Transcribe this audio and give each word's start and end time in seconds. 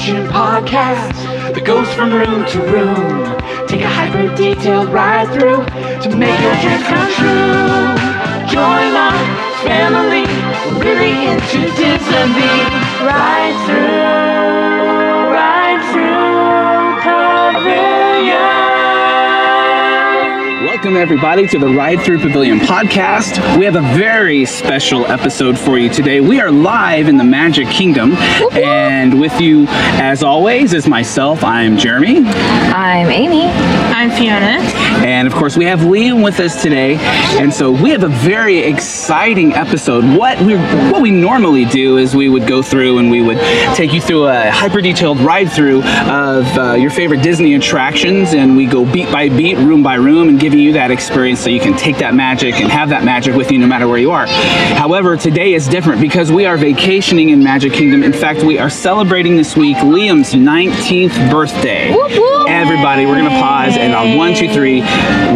action 0.00 0.26
podcast 0.28 1.12
that 1.52 1.62
goes 1.62 1.86
from 1.92 2.10
room 2.10 2.46
to 2.46 2.58
room. 2.72 3.36
Take 3.68 3.82
a 3.82 3.88
hyper 3.88 4.34
detailed 4.34 4.88
ride 4.88 5.28
through 5.28 5.60
to 6.00 6.16
make 6.16 6.40
your 6.40 6.56
dreams 6.64 6.84
come 6.88 7.08
true. 7.20 7.84
Join 8.48 8.96
our 8.96 9.20
family, 9.60 10.24
really 10.80 11.28
into 11.28 11.68
Disney. 11.76 12.56
Ride 13.04 13.56
through, 13.66 14.39
Welcome, 20.90 21.02
everybody, 21.02 21.46
to 21.46 21.58
the 21.60 21.68
Ride 21.68 22.00
Through 22.00 22.18
Pavilion 22.18 22.58
podcast. 22.58 23.56
We 23.56 23.64
have 23.64 23.76
a 23.76 23.94
very 23.96 24.44
special 24.44 25.06
episode 25.06 25.56
for 25.56 25.78
you 25.78 25.88
today. 25.88 26.20
We 26.20 26.40
are 26.40 26.50
live 26.50 27.06
in 27.06 27.16
the 27.16 27.22
Magic 27.22 27.68
Kingdom, 27.68 28.14
and 28.54 29.20
with 29.20 29.40
you, 29.40 29.66
as 29.68 30.24
always, 30.24 30.72
is 30.72 30.88
myself. 30.88 31.44
I'm 31.44 31.78
Jeremy, 31.78 32.24
I'm 32.26 33.08
Amy. 33.08 33.44
I'm 33.92 34.10
Fiona. 34.10 34.58
and 35.06 35.28
of 35.28 35.34
course, 35.34 35.56
we 35.56 35.64
have 35.66 35.80
Liam 35.80 36.24
with 36.24 36.40
us 36.40 36.60
today. 36.60 36.96
And 37.38 37.54
so, 37.54 37.70
we 37.70 37.90
have 37.90 38.02
a 38.02 38.08
very 38.08 38.58
exciting 38.58 39.52
episode. 39.52 40.04
What 40.18 40.40
we 40.40 40.56
what 40.90 41.02
we 41.02 41.12
normally 41.12 41.66
do 41.66 41.98
is 41.98 42.16
we 42.16 42.28
would 42.28 42.48
go 42.48 42.62
through 42.62 42.98
and 42.98 43.12
we 43.12 43.22
would 43.22 43.38
take 43.76 43.92
you 43.92 44.00
through 44.00 44.26
a 44.26 44.50
hyper 44.50 44.80
detailed 44.80 45.20
ride 45.20 45.52
through 45.52 45.84
of 45.84 46.58
uh, 46.58 46.72
your 46.72 46.90
favorite 46.90 47.22
Disney 47.22 47.54
attractions, 47.54 48.34
and 48.34 48.56
we 48.56 48.66
go 48.66 48.90
beat 48.90 49.12
by 49.12 49.28
beat, 49.28 49.56
room 49.56 49.84
by 49.84 49.94
room, 49.94 50.28
and 50.28 50.40
giving 50.40 50.58
you 50.58 50.72
that 50.72 50.79
experience 50.88 51.40
so 51.40 51.50
you 51.50 51.60
can 51.60 51.76
take 51.76 51.98
that 51.98 52.14
magic 52.14 52.54
and 52.60 52.70
have 52.70 52.88
that 52.88 53.04
magic 53.04 53.34
with 53.34 53.52
you 53.52 53.58
no 53.58 53.66
matter 53.66 53.86
where 53.86 53.98
you 53.98 54.12
are. 54.12 54.26
However, 54.26 55.16
today 55.16 55.52
is 55.52 55.68
different 55.68 56.00
because 56.00 56.32
we 56.32 56.46
are 56.46 56.56
vacationing 56.56 57.28
in 57.28 57.42
Magic 57.42 57.72
Kingdom. 57.72 58.02
In 58.02 58.12
fact, 58.12 58.42
we 58.42 58.58
are 58.58 58.70
celebrating 58.70 59.36
this 59.36 59.56
week 59.56 59.76
Liam's 59.78 60.32
19th 60.32 61.30
birthday. 61.30 61.90
Everybody, 62.48 63.04
we're 63.04 63.16
gonna 63.16 63.30
pause 63.30 63.76
and 63.76 63.94
on 63.94 64.16
one, 64.16 64.34
two, 64.34 64.48
three, 64.48 64.80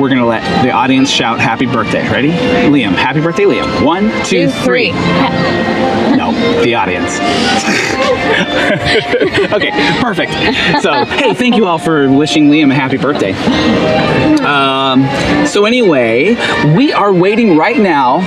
we're 0.01 0.09
gonna 0.09 0.25
let 0.27 0.43
the 0.63 0.71
audience 0.71 1.11
shout 1.11 1.41
happy 1.41 1.67
birthday. 1.67 2.09
Ready? 2.09 2.31
Liam, 2.31 2.93
happy 2.93 3.21
birthday, 3.21 3.45
Liam. 3.45 3.85
One, 3.85 4.11
two, 4.25 4.49
three. 4.49 4.93
No, 4.93 5.84
the 6.63 6.75
audience. 6.75 7.15
okay, 9.53 9.71
perfect. 10.01 10.33
So, 10.83 11.05
hey, 11.05 11.35
thank 11.35 11.57
you 11.57 11.67
all 11.67 11.79
for 11.79 12.11
wishing 12.11 12.51
Liam 12.51 12.71
a 12.71 12.75
happy 12.75 12.97
birthday. 12.97 13.33
Um, 14.45 15.05
so 15.47 15.65
anyway, 15.65 16.35
we 16.77 16.93
are 16.93 17.13
waiting 17.13 17.57
right 17.57 17.79
now 17.79 18.21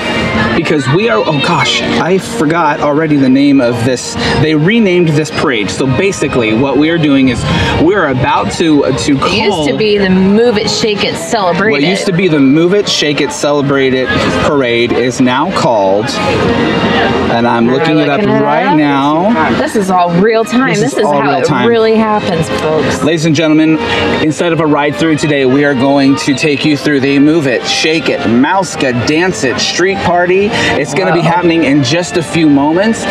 because 0.57 0.87
we 0.89 1.09
are. 1.09 1.19
Oh 1.19 1.39
gosh, 1.41 1.81
I 1.81 2.17
forgot 2.17 2.79
already 2.79 3.17
the 3.17 3.29
name 3.29 3.61
of 3.61 3.73
this. 3.85 4.15
They 4.41 4.55
renamed 4.55 5.09
this 5.09 5.29
parade. 5.29 5.69
So 5.69 5.85
basically, 5.85 6.57
what 6.57 6.77
we 6.77 6.89
are 6.89 6.97
doing 6.97 7.29
is 7.29 7.43
we're 7.81 8.07
about 8.07 8.51
to 8.53 8.85
uh, 8.85 8.97
to 8.99 9.17
call. 9.17 9.27
It 9.27 9.37
used 9.37 9.69
to 9.69 9.77
be 9.77 9.97
the 9.97 10.09
Move 10.09 10.57
It, 10.57 10.69
Shake 10.69 11.03
It, 11.03 11.15
Celebrate 11.15 11.71
What 11.71 11.83
It. 11.83 11.89
used 11.89 12.05
to 12.07 12.13
be 12.13 12.27
the 12.27 12.39
Move 12.39 12.73
It, 12.73 12.89
Shake 12.89 13.21
It, 13.21 13.31
Celebrate 13.31 13.93
It 13.93 14.07
parade 14.47 14.91
is 14.91 15.21
now 15.21 15.51
called, 15.59 16.05
and 16.05 17.47
I'm 17.47 17.67
looking 17.67 17.95
it 18.07 18.29
up 18.29 18.41
right 18.43 18.67
up. 18.67 18.77
now. 18.77 19.57
This 19.57 19.75
is 19.75 19.89
all 19.89 20.11
real 20.21 20.43
time. 20.43 20.69
This 20.69 20.81
This, 20.81 20.93
is 20.93 20.99
is, 20.99 21.05
how 21.05 21.37
it 21.39 21.45
time. 21.45 21.67
really 21.67 21.95
happens, 21.95 22.49
folks. 22.61 23.03
Ladies 23.03 23.25
and 23.25 23.35
gentlemen, 23.35 23.77
instead 24.23 24.53
of 24.53 24.59
a 24.59 24.65
ride 24.65 24.95
through 24.95 25.17
today, 25.17 25.45
we 25.45 25.65
are 25.65 25.73
going 25.73 26.15
to 26.17 26.33
take 26.33 26.65
you 26.65 26.77
through 26.77 26.99
the 27.01 27.19
Move 27.19 27.47
It, 27.47 27.65
Shake 27.65 28.09
It, 28.09 28.19
Mouska, 28.21 29.05
Dance 29.07 29.43
It 29.43 29.59
street 29.59 29.97
party. 29.99 30.47
It's 30.51 30.93
going 30.93 31.07
to 31.07 31.13
be 31.13 31.21
happening 31.21 31.63
in 31.63 31.83
just 31.83 32.17
a 32.17 32.23
few 32.23 32.49
moments. 32.49 33.05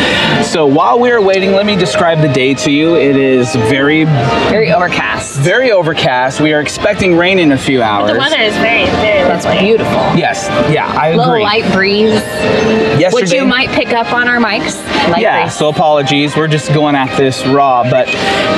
So 0.47 0.65
while 0.65 0.99
we 0.99 1.11
are 1.11 1.21
waiting, 1.21 1.51
let 1.51 1.65
me 1.65 1.75
describe 1.75 2.19
the 2.21 2.27
day 2.31 2.53
to 2.55 2.71
you. 2.71 2.95
It 2.95 3.15
is 3.15 3.55
very, 3.55 4.05
Very 4.49 4.71
overcast. 4.71 5.39
very 5.39 5.71
overcast. 5.71 6.41
We 6.41 6.53
are 6.53 6.61
expecting 6.61 7.15
rain 7.15 7.39
in 7.39 7.51
a 7.51 7.57
few 7.57 7.81
hours. 7.81 8.11
The 8.11 8.17
weather 8.17 8.39
is 8.39 8.53
very, 8.57 8.85
very 8.85 9.23
That's 9.27 9.45
lovely. 9.45 9.61
beautiful. 9.61 9.93
Yes, 10.17 10.47
yeah, 10.73 10.87
I 10.87 11.11
Little 11.15 11.33
agree. 11.33 11.43
light 11.43 11.71
breeze, 11.73 12.11
Yesterday, 12.11 13.09
which 13.13 13.31
you 13.33 13.45
might 13.45 13.69
pick 13.69 13.89
up 13.89 14.11
on 14.13 14.27
our 14.27 14.37
mics. 14.39 14.77
Light 15.09 15.21
yeah, 15.21 15.43
breeze. 15.43 15.55
so 15.55 15.69
apologies. 15.69 16.35
We're 16.35 16.47
just 16.47 16.73
going 16.73 16.95
at 16.95 17.15
this 17.17 17.45
raw, 17.45 17.83
but 17.83 18.07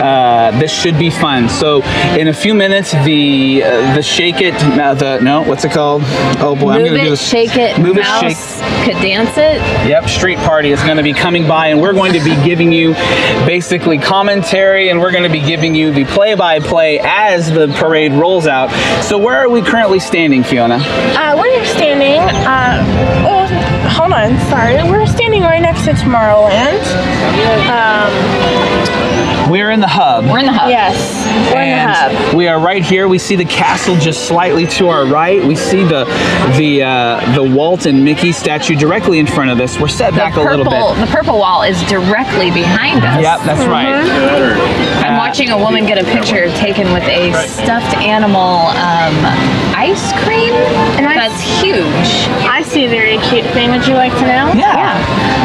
uh, 0.02 0.52
this 0.60 0.72
should 0.72 0.98
be 0.98 1.10
fun. 1.10 1.50
So 1.50 1.84
in 2.18 2.28
a 2.28 2.34
few 2.34 2.54
minutes, 2.54 2.92
the 2.92 3.64
uh, 3.64 3.96
the 3.96 4.02
shake 4.02 4.42
it, 4.42 4.56
uh, 4.56 4.94
the 4.94 5.20
no, 5.20 5.42
what's 5.44 5.64
it 5.66 5.72
called? 5.72 6.02
Oh 6.42 6.56
boy, 6.60 6.72
I'm 6.72 6.86
gonna 6.86 6.98
do 7.00 7.06
it, 7.08 7.10
this. 7.12 7.28
shake 7.30 7.56
it, 7.56 7.80
Move 7.80 7.98
it, 7.98 8.02
mouse 8.02 8.60
shake. 8.60 8.86
could 8.86 9.02
dance 9.02 9.38
it. 9.38 9.60
Yep, 9.88 10.10
street 10.10 10.38
party 10.40 10.72
is 10.72 10.82
going 10.84 10.98
to 10.98 11.04
be 11.04 11.14
coming 11.14 11.48
by, 11.48 11.68
and 11.68 11.82
we're 11.82 11.94
going 11.94 12.14
to 12.14 12.24
be 12.24 12.36
giving 12.44 12.72
you 12.72 12.94
basically 13.46 13.98
commentary, 13.98 14.90
and 14.90 15.00
we're 15.00 15.12
going 15.12 15.24
to 15.24 15.30
be 15.30 15.42
giving 15.42 15.76
you 15.76 15.92
the 15.92 16.06
play-by-play 16.06 17.00
as 17.04 17.52
the 17.52 17.68
parade 17.80 18.12
rolls 18.14 18.48
out. 18.48 18.70
So 19.04 19.18
where 19.18 19.38
are 19.38 19.50
we 19.50 19.62
currently 19.62 20.00
standing, 20.00 20.44
Fiona? 20.44 20.76
Uh, 20.76 21.36
we're 21.38 21.66
standing. 21.66 22.20
Uh, 22.46 22.84
oh, 23.28 23.90
hold 23.90 24.14
on. 24.14 24.38
Sorry. 24.50 24.76
We're 24.90 25.06
standing 25.08 25.42
right 25.44 25.62
next 25.62 25.86
to 25.86 25.96
Tomorrowland. 26.10 26.82
Um, 27.70 29.52
We're 29.52 29.70
in 29.72 29.80
the 29.80 29.88
hub. 29.88 30.26
We're 30.26 30.40
in 30.40 30.46
the 30.48 30.52
hub. 30.54 30.70
yes, 30.70 30.98
we're 31.54 31.62
in 31.62 31.86
the 31.88 31.94
hub. 31.94 32.36
we 32.36 32.48
are 32.48 32.60
right 32.60 32.84
here. 32.84 33.08
We 33.08 33.20
see 33.20 33.36
the 33.36 33.46
castle 33.46 33.96
just 33.96 34.28
slightly 34.28 34.66
to 34.78 34.90
our 34.90 35.06
right. 35.06 35.44
We 35.44 35.56
see 35.56 35.84
the 35.84 36.06
the 36.58 36.82
uh, 36.84 37.34
the 37.36 37.44
Walt 37.44 37.86
and 37.86 38.04
Mickey 38.04 38.32
statue 38.32 38.76
directly 38.76 39.20
in 39.20 39.28
front 39.28 39.52
of 39.52 39.60
us. 39.60 39.80
We're 39.80 39.88
set 39.88 40.14
The 40.14 40.18
back 40.18 40.36
a 40.36 40.42
little 40.42 40.66
bit. 40.66 41.00
the 41.00 41.12
purple 41.12 41.38
wall 41.38 41.62
is 41.64 41.80
directly 41.84 42.50
behind 42.52 43.04
us. 43.06 43.22
Yep, 43.22 43.42
that's 43.46 43.66
right. 43.68 43.88
I'm 45.06 45.14
Uh, 45.14 45.18
watching 45.18 45.50
a 45.52 45.58
woman 45.58 45.86
get 45.86 45.98
a 46.00 46.04
picture 46.06 46.48
taken 46.58 46.92
with 46.92 47.04
a 47.04 47.34
stuffed 47.48 47.96
animal 47.98 48.70
um, 48.78 49.14
ice 49.78 50.12
cream. 50.26 50.54
And 50.98 51.06
I- 51.08 51.14
That's 51.30 51.42
huge. 51.62 52.10
I 52.50 52.62
see 52.64 52.86
a 52.86 52.90
very 52.90 53.18
cute 53.30 53.46
thing. 53.54 53.70
Would 53.72 53.86
you 53.88 53.94
like 53.96 54.14
to 54.14 54.22
know? 54.26 54.54
Yeah. 54.56 54.98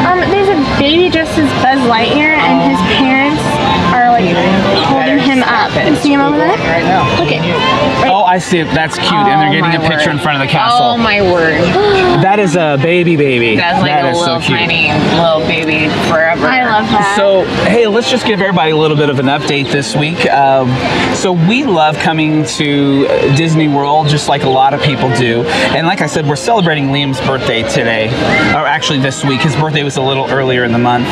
Um, 0.09 0.21
there's 0.31 0.49
a 0.49 0.59
baby 0.79 1.09
dressed 1.09 1.39
as 1.39 1.49
Buzz 1.75 1.91
Lightyear, 1.91 2.39
and 2.39 2.71
his 2.71 2.79
parents 3.03 3.43
are 3.91 4.07
like 4.15 4.31
holding 4.87 5.19
him 5.19 5.43
up. 5.43 5.75
You 5.75 5.97
see 5.97 6.13
him 6.13 6.21
over 6.21 6.39
there? 6.39 6.57
Right 6.71 6.87
now. 6.87 7.03
Look 7.19 7.33
at 7.33 7.43
I 8.35 8.39
see. 8.39 8.59
it. 8.59 8.65
That's 8.75 8.97
cute, 8.99 9.13
and 9.13 9.41
they're 9.41 9.49
Oh, 9.63 9.71
getting 9.71 9.77
a 9.81 9.89
picture 9.89 10.11
word. 10.11 10.17
in 10.17 10.19
front 10.19 10.43
of 10.43 10.47
the 10.49 10.51
castle. 10.53 10.79
Oh 10.83 10.97
my 10.99 11.23
word. 11.23 11.63
That 12.25 12.39
is 12.39 12.57
a 12.57 12.79
baby 12.81 13.17
baby. 13.17 13.55
That's 13.57 13.81
like 13.83 13.91
That 13.91 14.15
a 14.15 14.19
little 14.19 14.41
so 14.41 14.49
tiny 14.49 14.89
little 15.21 15.41
baby 15.41 15.89
forever. 16.09 16.47
I 16.47 16.65
love 16.65 16.87
that. 16.91 17.15
So, 17.17 17.45
hey, 17.69 17.87
let's 17.87 18.11
just 18.11 18.25
give 18.25 18.41
everybody 18.41 18.71
a 18.71 18.77
little 18.77 18.97
bit 18.97 19.11
of 19.11 19.19
an 19.19 19.27
update 19.27 19.71
this 19.71 19.95
week. 19.95 20.25
Um, 20.31 20.69
so, 21.15 21.33
we 21.33 21.65
love 21.65 21.99
coming 21.99 22.45
to 22.59 23.07
Disney 23.37 23.69
World 23.69 24.09
just 24.09 24.29
like 24.29 24.45
a 24.45 24.49
lot 24.49 24.73
of 24.75 24.81
people 24.81 25.15
do. 25.17 25.43
And 25.77 25.87
like 25.87 26.01
I 26.01 26.07
said, 26.07 26.27
we're 26.27 26.37
celebrating 26.37 26.87
Liam's 26.87 27.21
birthday 27.21 27.63
today, 27.69 28.07
or 28.55 28.65
actually 28.67 29.01
this 29.01 29.23
week. 29.25 29.43
His 29.43 29.55
birthday 29.57 29.83
was 29.85 29.97
a 29.99 30.03
little 30.03 30.27
earlier 30.31 30.65
in 30.65 30.73
the 30.73 30.79
month. 30.79 31.07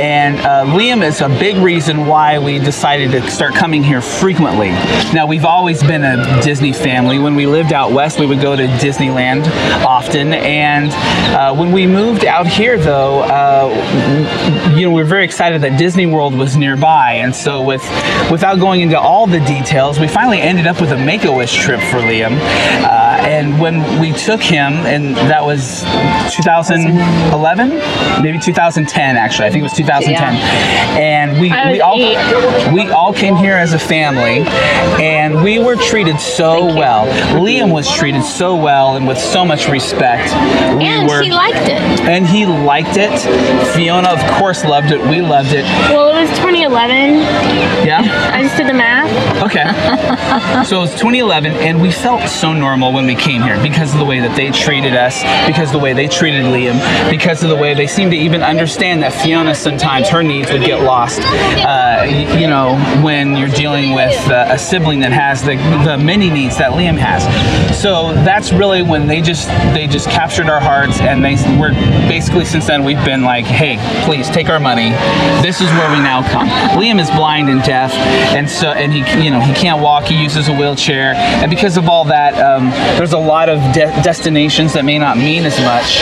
And 0.00 0.38
uh, 0.40 0.64
Liam 0.76 1.06
is 1.06 1.20
a 1.20 1.28
big 1.28 1.56
reason 1.58 2.06
why 2.06 2.38
we 2.40 2.58
decided 2.58 3.12
to 3.12 3.30
start 3.30 3.54
coming 3.54 3.84
here 3.84 4.00
frequently. 4.02 4.70
Now, 5.14 5.26
we've 5.26 5.44
always 5.44 5.82
been 5.84 6.02
a 6.02 6.40
Disney 6.42 6.57
family. 6.58 7.18
When 7.18 7.36
we 7.36 7.46
lived 7.46 7.72
out 7.72 7.92
west, 7.92 8.18
we 8.18 8.26
would 8.26 8.40
go 8.40 8.56
to 8.56 8.66
Disneyland 8.66 9.46
often. 9.84 10.32
And 10.34 10.90
uh, 11.34 11.54
when 11.54 11.70
we 11.70 11.86
moved 11.86 12.24
out 12.24 12.46
here, 12.46 12.76
though, 12.76 13.20
uh, 13.22 14.74
you 14.76 14.84
know, 14.84 14.90
we 14.90 15.02
are 15.02 15.06
very 15.06 15.24
excited 15.24 15.62
that 15.62 15.78
Disney 15.78 16.06
World 16.06 16.34
was 16.34 16.56
nearby. 16.56 17.14
And 17.14 17.34
so, 17.34 17.62
with 17.62 17.82
without 18.30 18.58
going 18.58 18.80
into 18.80 18.98
all 18.98 19.26
the 19.26 19.40
details, 19.40 20.00
we 20.00 20.08
finally 20.08 20.40
ended 20.40 20.66
up 20.66 20.80
with 20.80 20.90
a 20.90 20.96
Make 20.98 21.24
a 21.24 21.32
Wish 21.32 21.54
trip 21.62 21.80
for 21.80 21.98
Liam. 21.98 22.36
Uh, 22.82 23.16
and 23.20 23.60
when 23.60 24.00
we 24.00 24.12
took 24.12 24.42
him, 24.42 24.72
and 24.86 25.14
that 25.14 25.37
was 25.48 25.80
2011, 26.36 27.68
maybe 28.22 28.38
2010, 28.38 29.16
actually. 29.16 29.46
I 29.46 29.50
think 29.50 29.60
it 29.60 29.62
was 29.62 29.72
2010. 29.72 30.34
And 31.00 31.40
we, 31.40 31.48
we 31.72 31.80
all 31.80 31.96
eight. 31.98 32.72
we 32.74 32.90
all 32.90 33.14
came 33.14 33.34
here 33.34 33.54
as 33.54 33.72
a 33.72 33.78
family, 33.78 34.42
and 35.02 35.42
we 35.42 35.58
were 35.58 35.76
treated 35.76 36.20
so 36.20 36.66
well. 36.66 37.06
Liam 37.42 37.72
was 37.72 37.90
treated 37.90 38.22
so 38.24 38.56
well 38.56 38.96
and 38.96 39.08
with 39.08 39.18
so 39.18 39.42
much 39.44 39.68
respect. 39.68 40.28
We 40.76 40.84
And 40.84 41.08
were, 41.08 41.22
he 41.22 41.32
liked 41.32 41.56
it. 41.68 41.80
and 42.02 42.26
he 42.26 42.44
liked 42.44 42.96
it. 42.98 43.16
Fiona, 43.74 44.10
of 44.10 44.20
course, 44.38 44.64
loved 44.64 44.90
it. 44.90 45.00
We 45.08 45.22
loved 45.22 45.52
it. 45.54 45.64
well, 45.90 46.10
it 46.14 46.20
was 46.28 46.30
2011. 46.40 47.14
Yeah. 47.88 48.02
I 48.34 48.42
just 48.42 48.56
did 48.58 48.68
the 48.68 48.74
math. 48.74 49.08
Okay. 49.42 49.64
so 50.68 50.76
it 50.78 50.80
was 50.82 50.90
2011, 50.92 51.52
and 51.52 51.80
we 51.80 51.90
felt 51.90 52.28
so 52.28 52.52
normal 52.52 52.92
when 52.92 53.06
we 53.06 53.14
came 53.14 53.40
here 53.42 53.60
because 53.62 53.92
of 53.94 53.98
the 53.98 54.04
way 54.04 54.20
that 54.20 54.36
they 54.36 54.50
treated 54.50 54.94
us, 54.94 55.22
because 55.46 55.68
of 55.68 55.72
the 55.72 55.78
way 55.78 55.92
they 55.92 56.08
treated 56.08 56.44
Liam, 56.44 56.78
because 57.10 57.42
of 57.42 57.48
the 57.48 57.56
way 57.56 57.74
they 57.74 57.86
seemed 57.86 58.10
to 58.12 58.16
even 58.16 58.42
understand 58.42 59.02
that 59.02 59.12
Fiona 59.12 59.54
sometimes 59.54 60.08
her 60.08 60.22
needs 60.22 60.50
would 60.50 60.64
get 60.64 60.82
lost. 60.82 61.20
Uh, 61.22 62.04
you 62.38 62.46
know, 62.46 62.76
when 63.02 63.36
you're 63.36 63.48
dealing 63.48 63.94
with 63.94 64.16
uh, 64.30 64.46
a 64.50 64.58
sibling 64.58 65.00
that 65.00 65.12
has 65.12 65.42
the, 65.42 65.56
the 65.84 65.96
many 65.98 66.30
needs 66.30 66.56
that 66.58 66.72
Liam 66.72 66.96
has. 66.96 67.22
So 67.80 68.12
that's 68.24 68.52
really 68.52 68.82
when 68.82 69.06
they 69.06 69.20
just 69.20 69.48
they 69.74 69.86
just 69.86 70.08
captured 70.08 70.48
our 70.48 70.60
hearts, 70.60 71.00
and 71.00 71.24
they 71.24 71.36
were 71.58 71.72
basically 72.08 72.44
since 72.44 72.66
then 72.66 72.84
we've 72.84 73.04
been 73.04 73.22
like, 73.22 73.44
hey, 73.44 73.76
please 74.04 74.28
take 74.30 74.48
our 74.48 74.60
money. 74.60 74.90
This 75.42 75.60
is 75.60 75.68
where 75.72 75.90
we 75.90 75.98
now 75.98 76.26
come. 76.30 76.48
Liam 76.80 77.00
is 77.00 77.10
blind 77.10 77.48
and 77.48 77.62
deaf, 77.62 77.92
and 78.34 78.48
so 78.48 78.70
and 78.70 78.92
he 78.92 79.00
you 79.22 79.30
know 79.30 79.40
he 79.40 79.52
can't 79.52 79.82
walk. 79.82 80.04
He 80.04 80.20
uses 80.20 80.48
a 80.48 80.52
wheelchair, 80.52 81.14
and 81.14 81.50
because 81.50 81.76
of 81.76 81.88
all 81.88 82.04
that, 82.04 82.38
um, 82.38 82.70
there's 82.98 83.12
a 83.12 83.18
lot 83.18 83.48
of 83.48 83.58
de- 83.74 83.92
destinations 84.02 84.72
that 84.72 84.84
may 84.84 84.98
not 84.98 85.17
mean 85.18 85.44
as 85.44 85.58
much. 85.60 86.00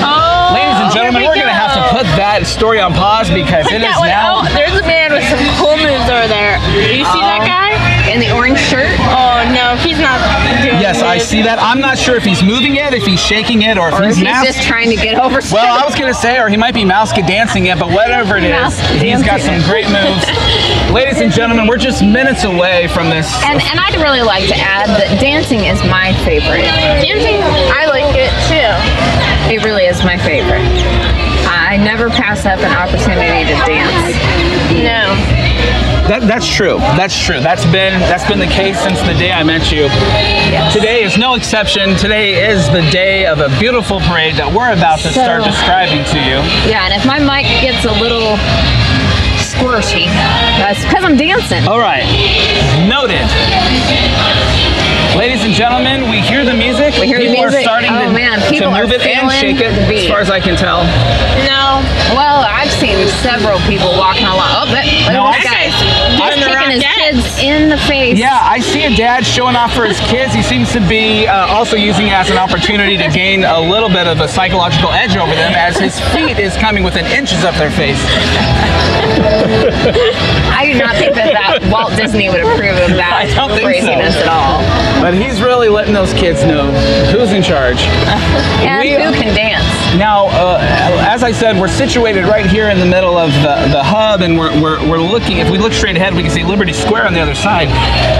Oh, 0.00 0.54
Ladies 0.54 0.78
and 0.80 0.90
gentlemen, 0.94 1.22
here 1.22 1.30
we're 1.30 1.34
we 1.36 1.40
gonna 1.44 1.52
have 1.52 1.74
to 1.76 1.84
put 1.92 2.06
that 2.16 2.46
story 2.46 2.80
on 2.80 2.94
pause 2.94 3.28
because 3.28 3.66
Put 3.68 3.74
it 3.76 3.82
is 3.84 3.98
now. 4.06 4.40
Oh, 4.40 4.48
there's 4.56 4.72
a 4.78 4.86
man 4.86 5.12
with 5.12 5.26
some 5.28 5.40
cool 5.60 5.76
moves 5.76 6.06
over 6.08 6.24
there. 6.30 6.56
Do 6.72 6.94
you 6.96 7.04
see 7.04 7.22
that 7.22 7.44
Oh. 7.44 7.50
guy? 7.50 7.68
In 8.08 8.20
the 8.24 8.32
orange 8.32 8.56
shirt. 8.58 8.87
No, 9.68 9.76
he's 9.76 10.00
not 10.00 10.16
doing 10.64 10.80
Yes, 10.80 11.02
I 11.04 11.18
see 11.18 11.42
that. 11.44 11.60
I'm 11.60 11.76
not 11.76 11.98
sure 11.98 12.16
if 12.16 12.24
he's 12.24 12.40
moving 12.42 12.76
it, 12.80 12.94
if 12.96 13.04
he's 13.04 13.20
shaking 13.20 13.60
it, 13.68 13.76
or 13.76 13.92
if 13.92 14.00
Or 14.00 14.04
he's 14.08 14.16
he's 14.16 14.24
masked. 14.24 14.56
just 14.56 14.66
trying 14.66 14.88
to 14.88 14.96
get 14.96 15.20
over 15.20 15.44
Well, 15.52 15.68
I 15.68 15.84
was 15.84 15.92
gonna 15.94 16.16
say, 16.16 16.40
or 16.40 16.48
he 16.48 16.56
might 16.56 16.72
be 16.72 16.86
mouse 16.88 17.12
dancing 17.12 17.66
it, 17.66 17.78
but 17.78 17.92
whatever 17.92 18.38
it 18.38 18.44
is, 18.48 18.80
he's 18.96 19.20
got 19.22 19.44
some 19.44 19.60
great 19.68 19.84
moves. 19.92 20.24
Ladies 20.88 21.20
and 21.20 21.28
gentlemen, 21.30 21.66
we're 21.66 21.76
just 21.76 22.00
minutes 22.00 22.44
away 22.44 22.88
from 22.88 23.10
this. 23.10 23.28
And, 23.44 23.60
and 23.60 23.76
I'd 23.76 24.00
really 24.00 24.22
like 24.22 24.48
to 24.48 24.56
add 24.56 24.88
that 24.96 25.20
dancing 25.20 25.68
is 25.68 25.76
my 25.84 26.16
favorite. 26.24 26.64
Dancing, 27.04 27.36
I 27.76 27.84
like 27.92 28.08
it 28.16 28.32
too. 28.48 28.72
It 29.52 29.60
really 29.68 29.84
is 29.84 30.00
my 30.00 30.16
favorite. 30.16 30.64
I 31.44 31.76
never 31.76 32.08
pass 32.08 32.46
up 32.46 32.60
an 32.64 32.72
opportunity 32.72 33.44
to 33.52 33.56
dance. 33.68 34.16
No. 34.80 35.47
That, 36.08 36.22
that's 36.24 36.48
true. 36.48 36.78
That's 36.96 37.12
true. 37.20 37.38
That's 37.40 37.64
been 37.68 37.92
that's 38.08 38.24
been 38.26 38.38
the 38.38 38.46
case 38.48 38.80
since 38.80 38.98
the 39.02 39.12
day 39.20 39.30
I 39.30 39.42
met 39.44 39.70
you. 39.70 39.88
Today 40.72 41.04
is 41.04 41.18
no 41.18 41.34
exception. 41.34 41.96
Today 41.96 42.48
is 42.50 42.64
the 42.72 42.80
day 42.90 43.26
of 43.26 43.40
a 43.40 43.48
beautiful 43.60 44.00
parade 44.00 44.36
that 44.40 44.48
we're 44.48 44.72
about 44.72 45.00
to 45.04 45.12
So- 45.12 45.20
start 45.20 45.44
describing 45.44 46.04
to 46.16 46.18
you. 46.18 46.40
Yeah, 46.64 46.88
and 46.88 46.94
if 46.96 47.04
my 47.04 47.20
mic 47.20 47.44
gets 47.60 47.84
a 47.84 47.92
little 48.00 48.40
squirty, 49.36 50.08
that's 50.56 50.80
because 50.84 51.04
I'm 51.04 51.16
dancing. 51.20 51.68
All 51.68 51.78
right, 51.80 52.08
noted. 52.88 53.28
Ladies 55.16 55.42
and 55.42 55.52
gentlemen, 55.52 56.08
we 56.08 56.20
hear 56.20 56.44
the 56.44 56.54
music. 56.54 56.94
We 57.00 57.08
hear 57.08 57.18
the 57.18 57.26
people 57.26 57.42
music. 57.50 57.60
are 57.60 57.68
starting 57.68 57.90
Oh, 57.90 58.06
to, 58.06 58.12
man, 58.12 58.38
to 58.38 58.48
people 58.50 58.70
are 58.70 58.84
move 58.86 58.92
it 58.92 59.02
and 59.02 59.26
shake 59.32 59.58
it, 59.58 59.72
as 59.74 60.06
far 60.06 60.20
as 60.20 60.30
I 60.30 60.38
can 60.38 60.54
tell. 60.54 60.84
No. 61.42 61.82
Well, 62.14 62.44
I've 62.46 62.70
seen 62.78 62.94
several 63.24 63.58
people 63.66 63.90
walking 63.98 64.28
along. 64.30 64.46
Oh, 64.62 64.66
that, 64.70 64.86
look 64.86 65.16
No, 65.16 65.26
at 65.26 65.42
this 65.42 65.48
guy. 65.48 65.66
He's 66.18 66.44
kicking 66.44 66.70
his 66.70 66.84
kids 66.84 67.38
in 67.42 67.68
the 67.68 67.76
face. 67.78 68.18
Yeah, 68.18 68.38
I 68.42 68.60
see 68.60 68.84
a 68.84 68.94
dad 68.96 69.24
showing 69.24 69.56
off 69.56 69.74
for 69.74 69.84
his 69.84 69.98
kids. 70.00 70.34
He 70.34 70.42
seems 70.42 70.72
to 70.72 70.80
be 70.88 71.26
uh, 71.26 71.46
also 71.48 71.76
using 71.76 72.08
it 72.08 72.12
as 72.12 72.30
an 72.30 72.36
opportunity 72.36 72.96
to 72.96 73.08
gain 73.08 73.44
a 73.44 73.60
little 73.60 73.88
bit 73.88 74.06
of 74.06 74.20
a 74.20 74.28
psychological 74.28 74.90
edge 74.92 75.16
over 75.16 75.34
them 75.34 75.52
as 75.54 75.76
his 75.78 75.98
feet 76.12 76.38
is 76.38 76.56
coming 76.56 76.82
within 76.84 77.06
inches 77.06 77.44
of 77.44 77.56
their 77.58 77.70
face. 77.70 78.00
I 80.52 80.66
do 80.70 80.78
not 80.78 80.96
think 80.96 81.14
that, 81.14 81.32
that 81.32 81.70
Walt 81.72 81.94
Disney 81.96 82.28
would 82.28 82.40
approve 82.40 82.76
of 82.76 82.96
that 82.98 83.14
I 83.14 83.34
don't 83.34 83.48
think 83.50 83.62
so. 83.62 83.66
craziness 83.66 84.16
at 84.16 84.28
all. 84.28 84.60
But 85.00 85.14
he's 85.14 85.40
really 85.40 85.68
letting 85.68 85.94
those 85.94 86.12
kids 86.14 86.44
know 86.44 86.70
who's 87.14 87.32
in 87.32 87.42
charge. 87.42 87.80
And 88.66 88.82
We- 88.82 88.94
who 88.98 89.12
can 89.14 89.34
dance? 89.34 89.47
Now, 89.96 90.26
uh, 90.28 90.58
as 91.08 91.22
I 91.22 91.32
said, 91.32 91.58
we're 91.58 91.66
situated 91.68 92.24
right 92.26 92.44
here 92.46 92.68
in 92.68 92.78
the 92.78 92.84
middle 92.86 93.16
of 93.16 93.32
the, 93.40 93.72
the 93.72 93.82
hub, 93.82 94.20
and 94.20 94.38
we're, 94.38 94.52
we're, 94.60 94.78
we're 94.88 95.00
looking, 95.00 95.38
if 95.38 95.50
we 95.50 95.56
look 95.58 95.72
straight 95.72 95.96
ahead, 95.96 96.14
we 96.14 96.22
can 96.22 96.30
see 96.30 96.44
Liberty 96.44 96.72
Square 96.74 97.06
on 97.06 97.14
the 97.14 97.20
other 97.20 97.34
side. 97.34 97.68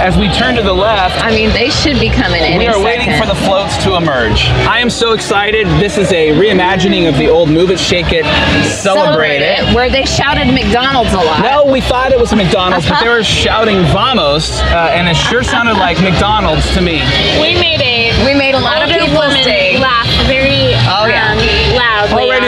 As 0.01 0.17
we 0.17 0.29
turn 0.29 0.55
to 0.55 0.63
the 0.63 0.73
left, 0.73 1.23
I 1.23 1.29
mean, 1.29 1.49
they 1.51 1.69
should 1.69 1.99
be 1.99 2.09
coming 2.09 2.41
in. 2.43 2.57
we 2.57 2.65
are 2.67 2.73
second. 2.73 2.83
waiting 2.85 3.21
for 3.21 3.27
the 3.27 3.35
floats 3.45 3.77
to 3.83 3.95
emerge. 3.95 4.45
I 4.67 4.79
am 4.79 4.89
so 4.89 5.13
excited. 5.13 5.67
This 5.79 5.97
is 5.97 6.11
a 6.11 6.29
reimagining 6.31 7.07
of 7.07 7.17
the 7.17 7.29
old 7.29 7.49
Move 7.49 7.69
It, 7.69 7.79
Shake 7.79 8.11
It, 8.11 8.25
Celebrate, 8.65 9.41
It. 9.41 9.75
where 9.75 9.89
they 9.89 10.05
shouted 10.05 10.51
McDonald's 10.51 11.13
a 11.13 11.17
lot. 11.17 11.41
No, 11.41 11.71
we 11.71 11.81
thought 11.81 12.11
it 12.11 12.19
was 12.19 12.33
a 12.33 12.35
McDonald's, 12.35 12.89
but 12.89 13.01
they 13.03 13.09
were 13.09 13.23
shouting 13.43 13.83
Vamos, 13.93 14.59
uh, 14.73 14.89
and 14.91 15.07
it 15.07 15.15
sure 15.15 15.43
sounded 15.43 15.75
like 15.75 16.01
McDonald's 16.01 16.65
to 16.73 16.81
me. 16.81 16.99
We 17.39 17.53
made 17.55 17.79
a 17.81 18.25
We 18.25 18.33
made 18.33 18.55
a 18.55 18.59
lot 18.59 18.81
of 18.81 18.89
older 18.89 19.05
people's 19.05 19.19
woman 19.37 19.81
laugh 19.81 20.07
very 20.27 20.73
Oh, 20.89 21.05
yeah. 21.05 21.28
um, 21.28 21.28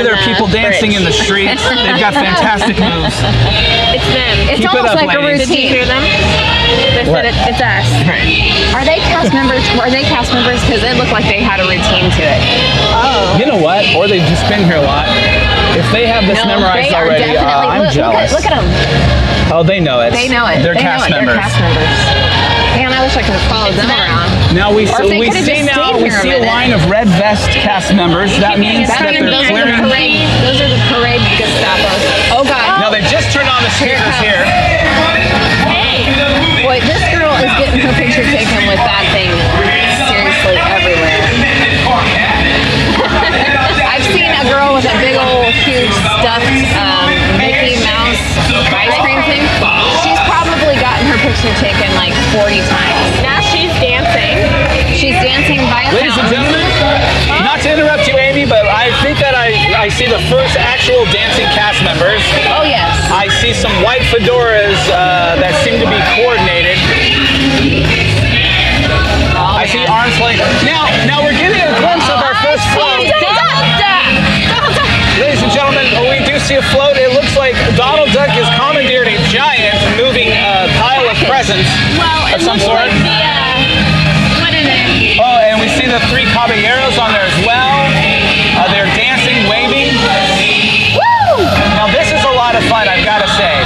loudly. 0.04 0.10
Already 0.10 0.10
there 0.10 0.14
are 0.14 0.22
the 0.22 0.26
people 0.34 0.48
dancing 0.50 0.92
in 0.94 1.04
the 1.04 1.14
bridge. 1.14 1.24
streets. 1.24 1.62
They've 1.70 2.02
got 2.02 2.14
fantastic 2.18 2.78
moves. 2.82 3.16
It's 3.94 4.08
them. 4.12 4.36
It's 4.50 4.60
Keep 4.62 4.72
it 4.72 4.78
almost 4.78 4.96
up, 4.98 5.02
like 5.06 5.14
a 5.16 5.22
ladies. 5.22 5.48
Did 5.48 5.58
you 5.62 5.70
hear 5.70 5.86
routine. 5.86 6.02
them? 6.02 6.04
They 6.96 7.04
What? 7.12 7.28
said 7.28 7.34
it, 7.34 7.36
it's 7.52 7.60
us. 7.62 7.88
Are 8.72 8.86
they 8.88 9.00
cast 9.12 9.34
members? 9.36 9.60
Are 9.80 9.92
they 9.92 10.04
cast 10.08 10.32
members? 10.32 10.62
Because 10.64 10.82
it 10.88 10.96
looked 10.96 11.12
like 11.12 11.26
they 11.28 11.44
had 11.44 11.60
a 11.60 11.68
routine 11.68 12.08
to 12.16 12.24
it. 12.24 12.42
Oh. 12.96 13.36
You 13.36 13.46
know 13.46 13.60
what? 13.60 13.84
Or 13.96 14.08
they've 14.08 14.24
just 14.32 14.48
been 14.48 14.64
here 14.64 14.80
a 14.80 14.86
lot. 14.88 15.04
If 15.76 15.84
they 15.92 16.08
have 16.08 16.24
this 16.28 16.40
No, 16.40 16.48
memorized 16.56 16.90
they 16.92 16.96
are 16.96 17.06
already, 17.08 17.36
uh. 17.36 17.44
I'm 17.44 17.84
look, 17.84 17.92
jealous. 17.94 18.32
Look 18.32 18.46
at, 18.48 18.56
look 18.56 18.64
at 18.64 18.64
them. 18.64 19.52
Oh, 19.52 19.64
they 19.64 19.80
know 19.80 20.00
it. 20.00 20.12
They 20.16 20.28
know 20.32 20.48
it. 20.48 20.64
They're 20.64 20.74
they 20.76 20.80
cast 20.84 21.10
know 21.10 21.18
it. 21.20 21.26
members. 21.28 21.36
They're 21.36 21.44
cast 21.44 21.60
members. 21.60 22.61
Man, 22.78 22.94
I 22.94 23.04
wish 23.04 23.16
I 23.18 23.22
could 23.22 23.36
have 23.36 23.50
followed 23.52 23.76
them 23.76 23.90
around. 23.92 24.32
Now 24.56 24.74
we, 24.74 24.86
so 24.88 25.04
we 25.08 25.30
see 25.32 25.62
now 25.64 25.94
we 25.96 26.04
here 26.10 26.18
a 26.18 26.22
see 26.24 26.30
a 26.32 26.34
minute. 26.40 26.48
line 26.48 26.72
of 26.72 26.90
red 26.90 27.08
vest 27.20 27.50
cast 27.52 27.94
members. 27.94 28.32
That 28.40 28.60
means 28.60 28.88
That 28.88 29.04
that 29.06 29.12
they're 29.16 29.26
those 29.28 29.44
are 29.48 29.54
the 29.68 29.72
clearing. 29.76 29.92
parade. 29.92 30.28
Those 30.48 30.60
are 30.64 30.70
the 30.72 30.80
parade 30.92 31.22
Gestapos. 31.36 32.02
Oh 32.32 32.44
God. 32.48 32.80
Now 32.80 32.90
they 32.92 33.02
just 33.12 33.32
turned 33.36 33.50
on 33.52 33.60
the 33.64 33.70
Here 33.80 33.96
it 33.96 34.00
speakers 34.00 34.16
comes. 34.16 34.24
here. 34.24 34.44
Boy, 36.64 36.80
this 36.88 37.04
girl 37.12 37.36
is 37.44 37.52
getting 37.60 37.82
her 37.84 37.92
picture 38.00 38.24
taken 38.32 38.64
with 38.70 38.80
that 38.80 39.04
thing 39.12 39.28
seriously 40.08 40.56
everywhere. 40.72 41.20
I've 43.92 44.08
seen 44.16 44.32
a 44.32 44.44
girl 44.48 44.80
with 44.80 44.88
a 44.88 44.96
big 45.04 45.20
old 45.20 45.52
huge 45.68 45.92
stuffed 46.24 46.48
um, 46.80 47.12
Mickey 47.36 47.76
Mouse 47.84 48.16
ice 48.72 48.96
cream 49.04 49.20
thing. 49.28 49.44
She's 50.06 50.22
probably 50.24 50.80
gotten 50.80 51.04
her 51.12 51.20
picture 51.20 51.52
taken 51.60 51.91
like 51.91 51.91
40 52.32 52.64
times. 52.64 53.12
Now 53.20 53.44
she's 53.44 53.76
dancing. 53.84 54.40
She's 54.96 55.20
dancing 55.20 55.60
by 55.68 55.84
a 55.84 55.92
Ladies 55.92 56.16
and 56.16 56.32
gentlemen, 56.32 56.64
not 57.44 57.60
to 57.68 57.76
interrupt 57.76 58.08
you, 58.08 58.16
Amy, 58.16 58.48
but 58.48 58.64
I 58.72 58.88
think 59.04 59.20
that 59.20 59.36
I, 59.36 59.52
I 59.76 59.92
see 59.92 60.08
the 60.08 60.24
first 60.32 60.56
actual 60.56 61.04
dancing 61.12 61.44
cast 61.52 61.84
members. 61.84 62.24
Oh 62.56 62.64
yes. 62.64 62.88
I 63.12 63.28
see 63.44 63.52
some 63.52 63.76
white 63.84 64.08
fedoras 64.08 64.80
uh, 64.88 65.44
that 65.44 65.60
seem 65.68 65.76
to 65.84 65.88
be 65.92 66.00
coordinated. 66.16 66.80
Oh, 69.36 69.52
I 69.60 69.68
see 69.68 69.84
arms 69.84 70.16
length. 70.24 70.48
Now, 70.64 70.88
now 71.04 71.20
we're 71.20 71.36
getting 71.36 71.60
a 71.60 71.74
glimpse 71.84 72.08
of 72.08 72.24
our 72.24 72.36
first 72.40 72.64
float. 72.72 73.12
Ladies 75.20 75.44
and 75.44 75.52
gentlemen, 75.52 75.84
we 76.08 76.24
do 76.24 76.40
see 76.40 76.56
a 76.56 76.66
float. 76.72 76.96
It 76.96 77.12
looks 77.12 77.36
like 77.36 77.60
Donald 77.76 78.08
Duck 78.16 78.32
is 78.40 78.48
commandeered 78.56 78.81
presents 81.42 81.70
Well, 81.98 82.36
of 82.36 82.42
some 82.46 82.60
sort. 82.62 82.86
like 82.86 82.94
the, 83.02 83.18
uh, 83.18 84.46
what 84.46 84.54
is 84.54 84.62
it? 84.62 85.18
Oh, 85.18 85.42
and 85.42 85.58
we 85.58 85.66
see 85.74 85.90
the 85.90 85.98
three 86.14 86.30
caballeros 86.30 87.02
on 87.02 87.10
there 87.18 87.26
as 87.26 87.34
well. 87.42 87.82
Uh, 88.62 88.70
they're 88.70 88.86
dancing, 88.94 89.50
waving. 89.50 89.90
Woo! 90.94 91.42
Now 91.82 91.90
this 91.90 92.14
is 92.14 92.22
a 92.30 92.34
lot 92.38 92.54
of 92.54 92.62
fun, 92.70 92.86
I've 92.88 93.04
got 93.04 93.26
to 93.26 93.30
say. 93.42 93.58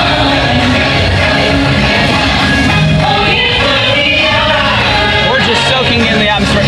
We're 5.29 5.43
just 5.43 5.61
soaking 5.69 5.99
in 6.05 6.19
the 6.19 6.29
atmosphere. 6.29 6.63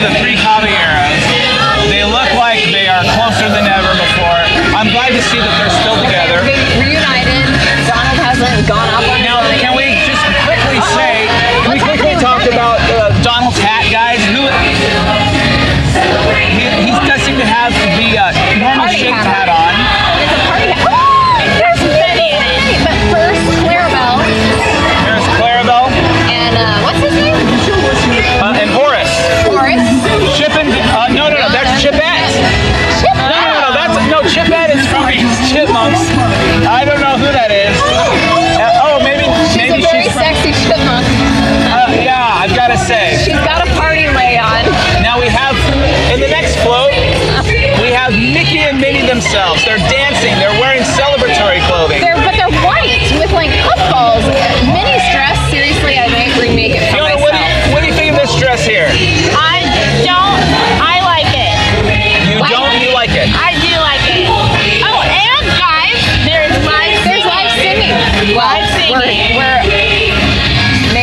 The 0.00 0.08
three 0.18 0.34
caballeros. 0.34 0.59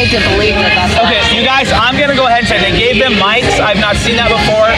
Made 0.07 0.23
to 0.23 0.29
believe 0.31 0.55
that 0.55 0.71
that's 0.71 0.95
Okay, 1.03 1.19
you 1.35 1.43
guys, 1.43 1.67
I'm 1.75 1.99
gonna 1.99 2.15
go 2.15 2.27
ahead 2.27 2.47
and 2.47 2.49
say 2.49 2.59
they 2.63 2.75
gave 2.75 2.95
them 2.99 3.19
mics. 3.19 3.59
I've 3.59 3.79
not 3.79 3.99
seen 3.99 4.15
that 4.15 4.31
before. 4.31 4.71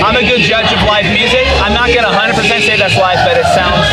I'm 0.00 0.16
a 0.16 0.24
good 0.24 0.40
judge 0.40 0.72
of 0.72 0.80
live 0.88 1.08
music. 1.12 1.44
I'm 1.60 1.76
not 1.76 1.92
gonna 1.92 2.12
100% 2.12 2.32
say 2.64 2.76
that's 2.80 2.96
live, 2.96 3.20
but 3.28 3.36
it 3.36 3.48
sounds 3.52 3.84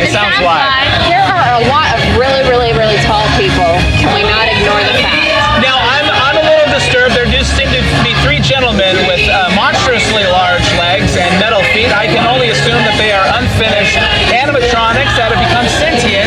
it 0.00 0.08
sounds 0.12 0.36
live. 0.40 0.64
There 1.12 1.24
are 1.24 1.60
a 1.60 1.64
lot 1.68 1.92
of 1.92 2.00
really, 2.16 2.40
really, 2.48 2.72
really 2.72 2.96
tall 3.04 3.24
people. 3.36 3.76
Can 4.00 4.08
we 4.16 4.24
not 4.24 4.48
ignore 4.48 4.80
the 4.80 4.96
fact? 5.04 5.28
Now 5.60 5.76
I'm 5.76 6.08
I'm 6.08 6.36
a 6.40 6.44
little 6.46 6.70
disturbed. 6.72 7.12
There 7.12 7.28
do 7.28 7.40
seem 7.44 7.68
to 7.68 7.82
be 8.00 8.16
three 8.24 8.40
gentlemen 8.40 8.96
with 9.04 9.20
uh, 9.28 9.52
monstrously 9.52 10.24
large 10.32 10.64
legs 10.80 11.16
and 11.20 11.30
metal 11.36 11.60
feet. 11.76 11.92
I 11.92 12.08
can 12.08 12.24
only 12.24 12.48
assume 12.48 12.80
that 12.88 12.96
they 12.96 13.12
are 13.12 13.28
unfinished 13.36 14.00
animatronics 14.32 15.14
that 15.20 15.32
have 15.32 15.40
become 15.40 15.68
sentient, 15.68 16.19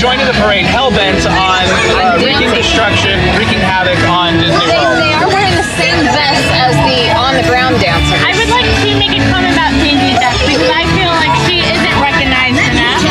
joining 0.00 0.24
the 0.24 0.32
parade, 0.40 0.64
hell 0.64 0.88
bent 0.88 1.20
on 1.28 1.60
uh, 2.00 2.16
wreaking 2.24 2.48
destruction, 2.56 3.20
wreaking 3.36 3.60
havoc 3.60 4.00
on 4.08 4.32
Disney 4.40 4.56
They, 4.64 4.80
World. 4.80 4.96
they 4.96 5.12
are 5.12 5.28
wearing 5.28 5.52
the 5.52 5.68
same 5.76 6.00
vest 6.08 6.46
as 6.56 6.72
the 6.88 7.12
on 7.12 7.36
the 7.36 7.44
ground 7.44 7.76
dancers. 7.84 8.16
I 8.24 8.32
would 8.32 8.48
like 8.48 8.64
to 8.64 8.96
make 8.96 9.12
a 9.12 9.20
comment 9.28 9.52
about 9.52 9.76
Daisy 9.84 10.16
Duck 10.16 10.32
because 10.48 10.72
I 10.72 10.88
feel 10.96 11.12
like 11.12 11.34
she 11.44 11.60
isn't 11.60 11.96
recognized 12.00 12.56
enough. 12.64 13.04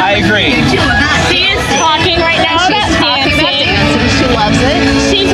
I 0.00 0.16
agree. 0.24 0.56
She 1.28 1.44
is 1.52 1.60
talking 1.76 2.24
right 2.24 2.40
now 2.40 2.56
She's 2.64 2.72
about 2.72 2.96
talking 2.96 3.36
about 3.36 3.52
dancing. 3.52 3.76
dancing. 3.76 4.16
She 4.16 4.26
loves 4.32 4.60
it. 4.64 4.80
She's 5.12 5.30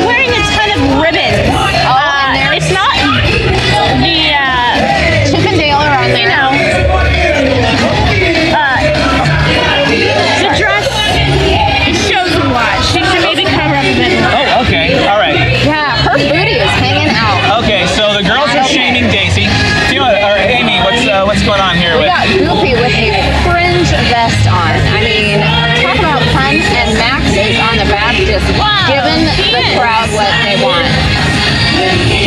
what's 21.32 21.48
uh, 21.48 21.56
going 21.56 21.64
on 21.64 21.74
here 21.80 21.96
We 21.96 22.04
with? 22.04 22.12
got 22.12 22.28
Goofy 22.28 22.76
with 22.76 22.92
a 22.92 23.24
fringe 23.48 23.88
vest 24.12 24.44
on. 24.52 24.76
I 24.92 25.00
mean, 25.00 25.40
talk 25.80 25.96
about 25.96 26.20
fun, 26.36 26.60
and 26.60 26.92
Max 27.00 27.24
is 27.32 27.56
on 27.56 27.80
the 27.80 27.88
back 27.88 28.20
just 28.20 28.44
Wow, 28.60 28.84
giving 28.84 29.24
the 29.24 29.64
is. 29.64 29.72
crowd 29.80 30.12
what 30.12 30.28
they 30.44 30.60
want. 30.60 30.84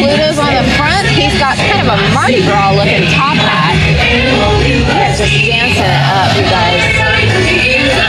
Pluto's 0.02 0.42
on 0.42 0.58
the 0.58 0.66
front. 0.74 1.06
He's 1.14 1.38
got 1.38 1.54
kind 1.70 1.86
of 1.86 1.94
a 1.94 1.98
Mardi 2.18 2.42
Gras 2.50 2.74
looking 2.74 3.06
top 3.14 3.38
hat. 3.38 3.78
They're 3.94 5.14
just 5.14 5.38
dancing 5.38 5.86
it 5.86 6.06
up, 6.10 6.34
you 6.34 6.50
guys. 6.50 6.82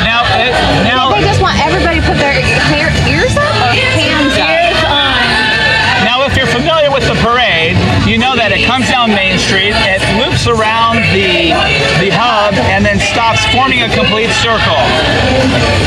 Now, 0.00 0.24
it, 0.40 0.56
now, 0.80 1.12
They 1.12 1.20
just 1.20 1.44
want 1.44 1.60
everybody 1.60 2.00
to 2.00 2.06
put 2.08 2.16
their 2.16 2.32
hair, 2.72 2.88
ears 3.04 3.36
up 3.36 3.52
or 3.68 3.72
you 8.06 8.22
know 8.22 8.38
that 8.38 8.54
it 8.54 8.62
comes 8.62 8.86
down 8.86 9.10
Main 9.10 9.34
Street, 9.34 9.74
it 9.82 9.98
loops 10.14 10.46
around 10.46 11.02
the 11.10 11.50
the 11.98 12.14
hub, 12.14 12.54
and 12.70 12.86
then 12.86 13.02
stops, 13.02 13.42
forming 13.50 13.82
a 13.82 13.90
complete 13.90 14.30
circle. 14.38 14.78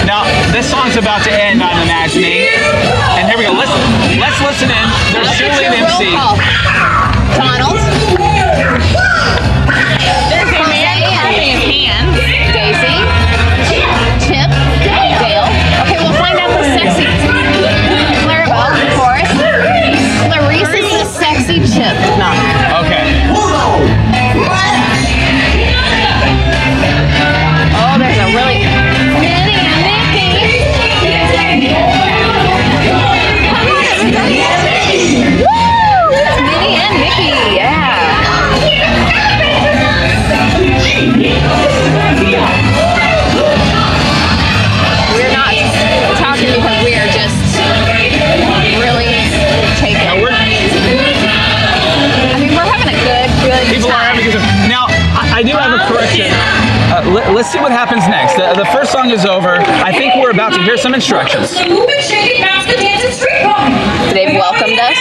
Now, 0.04 0.28
this 0.52 0.68
song's 0.68 1.00
about 1.00 1.24
to 1.24 1.32
end, 1.32 1.64
I'm 1.64 1.80
imagining, 1.80 2.52
and 3.16 3.24
here 3.24 3.40
we 3.40 3.48
go. 3.48 3.56
Let's 3.56 3.72
let's 4.20 4.40
listen 4.44 4.68
in. 4.68 4.86
There's 5.16 5.32
Let's 5.32 5.40
surely 5.40 5.64
get 5.64 5.72
an 5.72 5.80
your 5.80 5.88
roll 5.88 6.04
MC. 6.04 6.12
Donald, 7.40 7.80
the 21.62 21.68
sexy 21.68 21.80
Chip. 21.80 22.18
No. 22.18 22.49
And 63.04 63.14
street 63.14 63.42
pop. 63.44 63.68
They've 64.16 64.32
welcomed 64.32 64.80
us. 64.80 65.00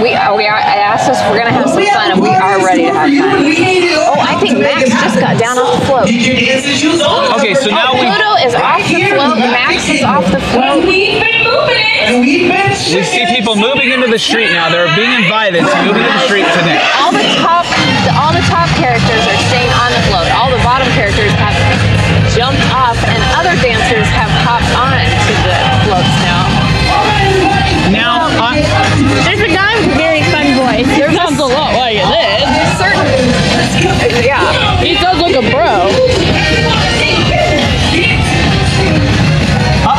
We 0.00 0.14
are. 0.14 0.36
We 0.36 0.46
are. 0.46 0.56
I 0.56 0.78
asked 0.78 1.10
us 1.10 1.20
if 1.20 1.26
we're 1.28 1.38
gonna 1.38 1.52
have 1.52 1.68
some 1.68 1.82
fun, 1.90 2.12
and 2.14 2.20
we 2.22 2.30
are 2.30 2.62
ready 2.64 2.86
to 2.86 2.94
have 2.94 3.10
fun. 3.10 3.42
Oh, 3.44 4.16
I 4.16 4.38
think 4.40 4.58
Max 4.58 4.88
just 4.88 5.18
got 5.18 5.38
down 5.38 5.58
off 5.58 5.74
the 5.80 5.86
float. 5.86 6.06
Okay, 6.06 7.54
so 7.54 7.68
now 7.68 7.92
we 7.98 8.06
Pluto 8.06 8.32
is 8.46 8.54
off 8.54 8.80
the 8.86 9.04
float. 9.10 9.36
Max 9.38 9.88
is 9.90 10.02
off 10.06 10.24
the 10.30 10.40
float. 10.54 10.86
We've 10.86 11.18
been 11.20 11.44
moving 11.44 11.82
it. 11.82 12.22
we 12.22 13.02
see 13.04 13.26
people 13.26 13.56
moving 13.56 13.90
into 13.90 14.06
the 14.08 14.18
street 14.18 14.50
now. 14.54 14.70
They're 14.70 14.88
being 14.96 15.12
invited 15.12 15.66
to 15.66 15.76
move 15.84 15.98
into 15.98 16.08
the 16.08 16.24
street 16.30 16.46
today. 16.56 16.80
All 17.02 17.12
the 17.12 17.26
top, 17.42 17.66
the, 18.06 18.12
all 18.16 18.32
the 18.32 18.44
top 18.48 18.70
characters 18.78 19.22
are 19.26 19.40
staying 19.50 19.70
on 19.82 19.90
the 19.92 20.02
float. 20.08 20.30
All 20.38 20.50
the 20.50 20.62
bottom 20.64 20.88
characters 20.96 21.30
have 21.36 21.54
jumped 22.34 22.62
off, 22.72 22.89
fun 30.84 30.98
voice. 30.98 31.10
It 31.10 31.16
sounds 31.16 31.40
a 31.40 31.44
lot 31.44 31.72
like 31.74 31.96
this. 31.96 32.78
Certain, 32.78 34.24
yeah. 34.24 34.80
He 34.80 34.94
does 34.94 35.18
look 35.18 35.36
a 35.36 35.44
bro. 35.50 35.90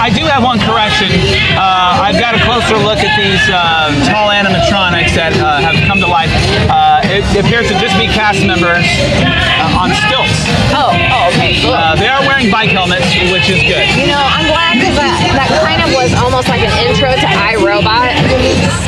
I 0.01 0.09
do 0.09 0.25
have 0.25 0.41
one 0.41 0.57
correction. 0.57 1.13
Uh, 1.53 2.01
I've 2.01 2.17
got 2.17 2.33
a 2.33 2.41
closer 2.41 2.73
look 2.73 3.05
at 3.05 3.13
these 3.13 3.37
uh, 3.53 3.93
tall 4.09 4.33
animatronics 4.33 5.13
that 5.13 5.37
uh, 5.37 5.61
have 5.61 5.77
come 5.85 6.01
to 6.01 6.09
life. 6.09 6.33
Uh, 6.65 7.05
it 7.05 7.21
appears 7.37 7.69
to 7.69 7.77
just 7.77 7.93
be 8.01 8.09
cast 8.09 8.41
members 8.41 8.81
uh, 9.21 9.77
on 9.77 9.93
stilts. 9.93 10.49
Oh, 10.73 10.89
oh, 10.89 11.29
okay, 11.37 11.61
cool. 11.61 11.77
Uh, 11.77 11.93
they 12.01 12.09
are 12.09 12.20
wearing 12.41 12.51
bike 12.51 12.73
helmets, 12.73 13.05
which 13.29 13.49
is 13.49 13.61
good. 13.69 13.85
You 13.97 14.07
know, 14.09 14.17
I'm 14.17 14.49
glad 14.49 14.81
because 14.81 14.97
that, 14.97 15.13
that 15.37 15.49
kind 15.61 15.81
of 15.85 15.93
was 15.93 16.13
almost 16.17 16.49
like 16.49 16.61
an 16.65 16.73
intro 16.81 17.13
to 17.13 17.27
iRobot. 17.53 18.17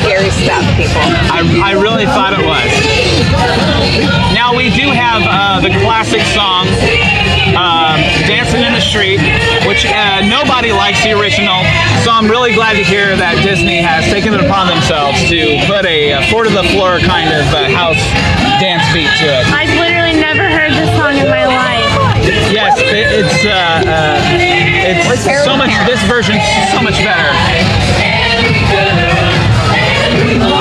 Scary 0.02 0.30
stuff, 0.34 0.64
people. 0.74 0.98
I, 1.30 1.46
I 1.62 1.72
really 1.78 2.06
thought 2.06 2.34
it 2.34 2.42
was. 2.42 2.66
Now 4.34 4.56
we 4.56 4.74
do 4.74 4.90
have 4.90 5.22
uh, 5.22 5.62
the 5.62 5.70
classic 5.86 6.22
song, 6.34 6.66
um, 7.54 8.02
"Dancing 8.26 8.66
in 8.66 8.74
the 8.74 8.82
Street," 8.82 9.22
which 9.70 9.86
uh, 9.86 10.26
nobody 10.26 10.72
likes 10.74 11.02
the 11.06 11.14
original. 11.14 11.62
So 12.02 12.10
I'm 12.10 12.26
really 12.26 12.54
glad 12.54 12.74
to 12.74 12.84
hear 12.84 13.14
that 13.14 13.38
Disney 13.46 13.78
has 13.78 14.04
taken 14.10 14.34
it 14.34 14.42
upon 14.42 14.66
themselves 14.66 15.22
to 15.30 15.62
put 15.70 15.86
a, 15.86 16.12
uh 16.18 16.26
four 16.30 16.42
to 16.42 16.50
the 16.50 16.66
floor 16.74 16.98
kind 16.98 17.30
of 17.30 17.46
uh, 17.54 17.70
house 17.70 18.00
dance 18.58 18.82
beat 18.90 19.10
to 19.22 19.26
it. 19.30 19.44
I've 19.54 19.70
literally 19.78 20.18
never 20.18 20.50
heard 20.50 20.72
this 20.74 20.90
song 20.98 21.16
in 21.16 21.30
my 21.30 21.46
life. 21.46 21.53
Yes, 22.24 22.78
it, 22.80 23.06
it's 23.20 23.44
uh, 23.44 23.52
uh, 23.84 24.20
it's 24.40 25.44
so 25.44 25.56
much. 25.56 25.70
This 25.86 26.00
version's 26.08 26.42
so 26.72 26.80
much 26.80 26.96
better. 27.04 27.28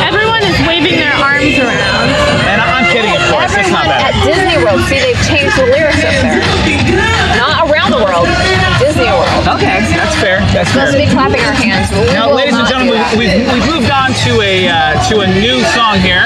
Everyone 0.03 0.41
is 0.43 0.57
waving 0.67 0.97
their 0.99 1.13
arms 1.15 1.55
around. 1.59 2.07
And 2.49 2.57
I- 2.61 2.83
I'm 2.83 2.87
kidding, 2.91 3.13
of 3.15 3.23
course. 3.31 3.53
It's 3.55 3.69
not 3.71 3.85
bad. 3.85 4.11
at 4.11 4.15
Disney 4.25 4.57
World, 4.63 4.81
see, 4.87 4.99
they've 4.99 5.19
changed 5.27 5.55
the 5.57 5.67
lyrics 5.71 6.03
up 6.03 6.15
there. 6.25 6.41
Not 7.37 7.69
around 7.69 7.91
the 7.91 8.01
world, 8.03 8.27
Disney 8.79 9.07
World. 9.07 9.29
Okay, 9.59 9.79
that's 9.95 10.15
fair. 10.19 10.39
That's 10.51 10.71
fair. 10.71 10.87
Supposed 10.91 10.97
to 10.97 11.01
be 11.03 11.09
clapping 11.11 11.43
our 11.43 11.53
hands. 11.55 11.89
we 11.91 12.11
Now, 12.13 12.31
ladies 12.33 12.55
and 12.55 12.67
gentlemen, 12.67 12.99
we've, 13.15 13.29
we've, 13.31 13.35
we've 13.53 13.67
moved 13.71 13.91
on 13.91 14.11
to 14.27 14.41
a 14.41 14.67
uh, 14.67 14.99
to 15.09 15.21
a 15.21 15.27
new 15.39 15.61
song 15.75 15.99
here. 15.99 16.25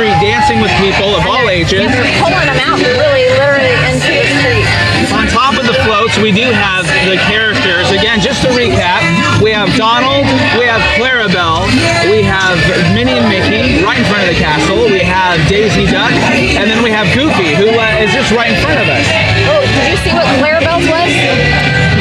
Street 0.00 0.32
dancing 0.32 0.64
with 0.64 0.72
people 0.80 1.12
of 1.12 1.28
all 1.28 1.52
ages. 1.52 1.84
Pulling 2.24 2.48
them 2.48 2.56
out 2.64 2.80
really, 2.80 3.28
literally 3.36 3.76
into 3.84 4.08
the 4.08 4.24
street. 4.40 4.64
On 5.12 5.28
top 5.28 5.60
of 5.60 5.68
the 5.68 5.76
floats, 5.84 6.16
we 6.16 6.32
do 6.32 6.48
have 6.48 6.88
the 7.04 7.20
characters. 7.28 7.92
Again, 7.92 8.16
just 8.16 8.40
to 8.40 8.48
recap, 8.56 9.04
we 9.44 9.52
have 9.52 9.68
Donald, 9.76 10.24
we 10.56 10.64
have 10.64 10.80
Clarabelle, 10.96 11.68
we 12.08 12.24
have 12.24 12.56
Minnie 12.96 13.20
and 13.20 13.28
Mickey 13.28 13.84
right 13.84 14.00
in 14.00 14.06
front 14.08 14.24
of 14.24 14.32
the 14.32 14.40
castle, 14.40 14.88
we 14.88 15.04
have 15.04 15.36
Daisy 15.52 15.84
Duck, 15.84 16.16
and 16.32 16.64
then 16.64 16.80
we 16.80 16.88
have 16.88 17.04
Goofy, 17.12 17.52
who 17.52 17.68
uh, 17.68 18.00
is 18.00 18.08
just 18.16 18.32
right 18.32 18.48
in 18.48 18.56
front 18.64 18.80
of 18.80 18.88
us. 18.88 19.04
Oh, 19.52 19.60
did 19.60 19.84
you 19.84 20.00
see 20.00 20.16
what 20.16 20.24
Clarabelle's 20.40 20.88
was? 20.88 21.12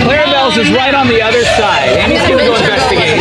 Clarabelle's 0.07 0.55
is 0.55 0.71
right 0.71 0.95
on 0.95 1.11
the 1.11 1.19
other 1.19 1.43
side. 1.59 1.99
Amy's 1.99 2.23
gonna 2.23 2.47
go 2.47 2.55
investigate. 2.55 3.19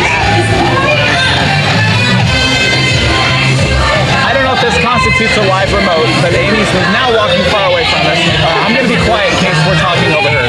Constitutes 5.19 5.35
a 5.35 5.49
live 5.51 5.67
remote, 5.75 6.07
but 6.23 6.31
Amy's 6.31 6.71
now 6.95 7.11
walking 7.11 7.43
far 7.51 7.67
away 7.67 7.83
from 7.91 8.07
us. 8.07 8.19
Uh, 8.39 8.63
I'm 8.63 8.71
gonna 8.71 8.87
be 8.87 8.95
quiet 9.03 9.27
in 9.35 9.51
case 9.51 9.59
we're 9.67 9.75
talking 9.75 10.15
over 10.15 10.31
her. 10.31 10.47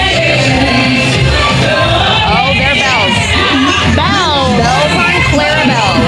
Oh, 2.31 2.55
they're 2.55 2.79
bells. 2.79 3.19
Bells. 3.99 4.55
Bells 4.63 4.95
on 4.95 5.15
Clarabelle. 5.35 5.99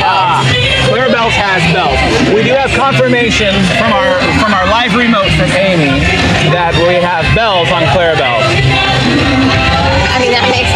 Ah, 0.00 0.40
Clarabelle's 0.88 1.36
has 1.36 1.60
bells. 1.76 2.00
We 2.32 2.48
do 2.48 2.56
have 2.56 2.72
confirmation 2.72 3.52
from 3.76 3.92
our 3.92 4.16
from 4.40 4.56
our 4.56 4.64
live 4.72 4.96
remote 4.96 5.28
from 5.36 5.52
Amy 5.52 6.00
that 6.48 6.72
we 6.80 6.96
have 6.96 7.28
bells 7.36 7.68
on 7.68 7.84
Clarabelle. 7.92 8.40
I 8.40 10.16
mean, 10.16 10.32
that 10.32 10.48
makes 10.48 10.72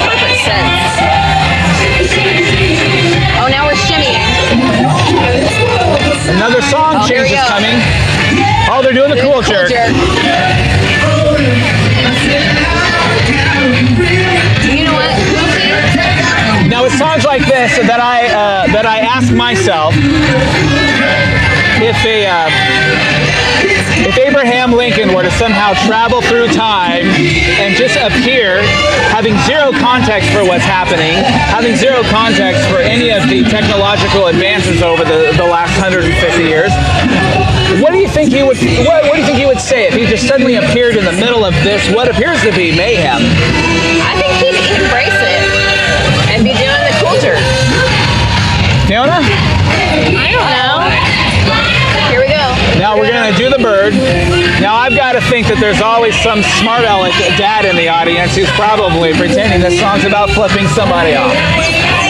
Another 6.26 6.62
song 6.62 6.96
Oh, 6.96 7.08
change 7.08 7.30
is 7.30 7.40
coming. 7.48 7.76
Oh, 8.70 8.80
they're 8.82 8.92
doing 8.94 9.10
the 9.10 9.20
cool 9.20 9.42
jerk. 9.42 9.70
You 14.74 14.84
know 14.84 14.94
what? 14.94 15.10
Now 16.68 16.84
it's 16.86 16.98
songs 16.98 17.24
like 17.24 17.42
this 17.46 17.76
that 17.86 18.00
I 18.00 18.26
uh, 18.26 18.66
that 18.72 18.86
I 18.86 18.98
ask 19.00 19.32
myself 19.32 19.94
if 21.82 21.98
a 22.04 22.26
uh, 22.26 22.48
if 24.04 24.18
Abraham 24.18 24.72
Lincoln 24.72 25.14
were 25.14 25.22
to 25.22 25.30
somehow 25.30 25.72
travel 25.88 26.20
through 26.20 26.48
time 26.48 27.08
and 27.58 27.74
just 27.74 27.96
appear, 27.96 28.60
having 29.08 29.32
zero 29.48 29.72
context 29.80 30.28
for 30.30 30.44
what's 30.44 30.64
happening, 30.64 31.16
having 31.48 31.74
zero 31.74 32.02
context 32.12 32.68
for 32.68 32.78
any 32.84 33.10
of 33.10 33.24
the 33.28 33.42
technological 33.48 34.26
advances 34.28 34.82
over 34.82 35.04
the, 35.04 35.32
the 35.40 35.46
last 35.46 35.72
150 35.80 36.12
years, 36.44 36.70
what 37.80 37.92
do 37.92 37.98
you 37.98 38.08
think 38.08 38.30
he 38.30 38.42
would 38.42 38.58
what, 38.84 39.08
what 39.08 39.14
do 39.14 39.20
you 39.20 39.26
think 39.26 39.38
he 39.38 39.46
would 39.46 39.60
say 39.60 39.88
if 39.88 39.94
he 39.94 40.04
just 40.04 40.28
suddenly 40.28 40.56
appeared 40.56 40.96
in 40.96 41.04
the 41.04 41.16
middle 41.16 41.44
of 41.44 41.54
this 41.64 41.80
what 41.94 42.08
appears 42.10 42.42
to 42.42 42.52
be 42.52 42.76
mayhem? 42.76 43.22
I 44.04 44.14
think 44.20 44.36
he'd 44.38 44.58
embrace 44.76 45.16
it 45.16 45.40
and 46.28 46.44
be 46.44 46.52
doing 46.52 46.82
the 46.84 46.94
culture. 47.00 47.38
Fiona? 48.86 49.24
I 49.24 50.28
don't 50.30 50.44
know. 50.44 50.53
Here 52.84 53.00
we 53.00 53.08
go. 53.08 53.08
Now 53.08 53.08
we're 53.08 53.08
gonna 53.08 53.36
do 53.36 53.48
the 53.48 53.62
bird. 53.62 53.94
Now 54.60 54.76
I've 54.76 54.92
got 54.92 55.16
to 55.16 55.22
think 55.32 55.48
that 55.48 55.56
there's 55.56 55.80
always 55.80 56.12
some 56.20 56.44
smart 56.60 56.84
aleck 56.84 57.16
dad 57.40 57.64
in 57.64 57.80
the 57.80 57.88
audience 57.88 58.36
who's 58.36 58.50
probably 58.60 59.16
pretending 59.16 59.64
this 59.64 59.80
song's 59.80 60.04
about 60.04 60.28
flipping 60.36 60.68
somebody 60.76 61.16
off. 61.16 61.32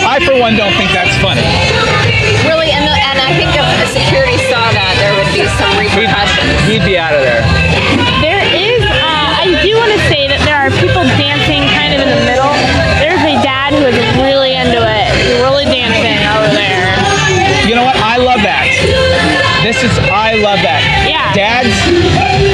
I, 0.02 0.18
for 0.26 0.34
one, 0.34 0.58
don't 0.58 0.74
think 0.74 0.90
that's 0.90 1.14
funny. 1.22 1.46
Really, 2.50 2.74
and, 2.74 2.82
the, 2.82 2.90
and 2.90 3.18
I 3.22 3.30
think 3.38 3.54
if 3.54 3.62
the 3.62 3.88
security 4.02 4.36
saw 4.50 4.66
that, 4.74 4.98
there 4.98 5.14
would 5.14 5.30
be 5.30 5.46
some 5.56 5.70
He'd, 5.78 5.94
repercussions. 5.94 6.58
he'd 6.66 6.84
be 6.84 6.98
out 6.98 7.14
of 7.14 7.22
there. 7.22 7.40
There 8.20 8.42
is, 8.52 8.82
uh, 8.84 9.40
I 9.46 9.54
do 9.62 9.70
want 9.78 9.94
to 9.94 10.02
say 10.10 10.26
that 10.26 10.42
there 10.42 10.58
are 10.58 10.74
people 10.82 11.06
dancing 11.16 11.64
kind 11.72 11.94
of 11.94 12.02
in 12.02 12.10
the 12.10 12.22
middle. 12.26 12.52
There's 13.00 13.22
a 13.22 13.38
dad 13.46 13.72
who 13.78 13.86
is 13.88 13.96
really 14.20 14.58
into 14.58 14.82
it, 14.82 15.08
really 15.40 15.64
dancing 15.70 16.18
over 16.34 16.50
there. 16.52 16.92
You 17.64 17.78
know 17.78 17.86
what? 17.86 17.96
I 17.96 18.18
love 18.18 18.42
that. 18.44 18.66
This 19.64 19.80
is 19.82 19.96
I 20.12 20.36
love 20.44 20.60
that. 20.60 20.84
Yeah. 21.08 21.32
Dads, 21.32 21.72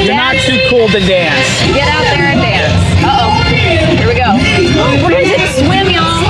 you're 0.07 0.15
not 0.15 0.39
too 0.47 0.55
cool 0.71 0.87
to 0.95 1.03
dance. 1.03 1.43
Get 1.75 1.91
out 1.91 2.07
there 2.15 2.31
and 2.31 2.39
dance. 2.39 2.71
Uh 3.03 3.27
oh. 3.27 3.35
Here 3.51 4.07
we 4.07 4.15
go. 4.15 4.39
We're 5.03 5.19
gonna 5.19 5.27
do 5.27 5.35
the 5.35 5.51
swim, 5.59 5.91
y'all. 5.91 6.23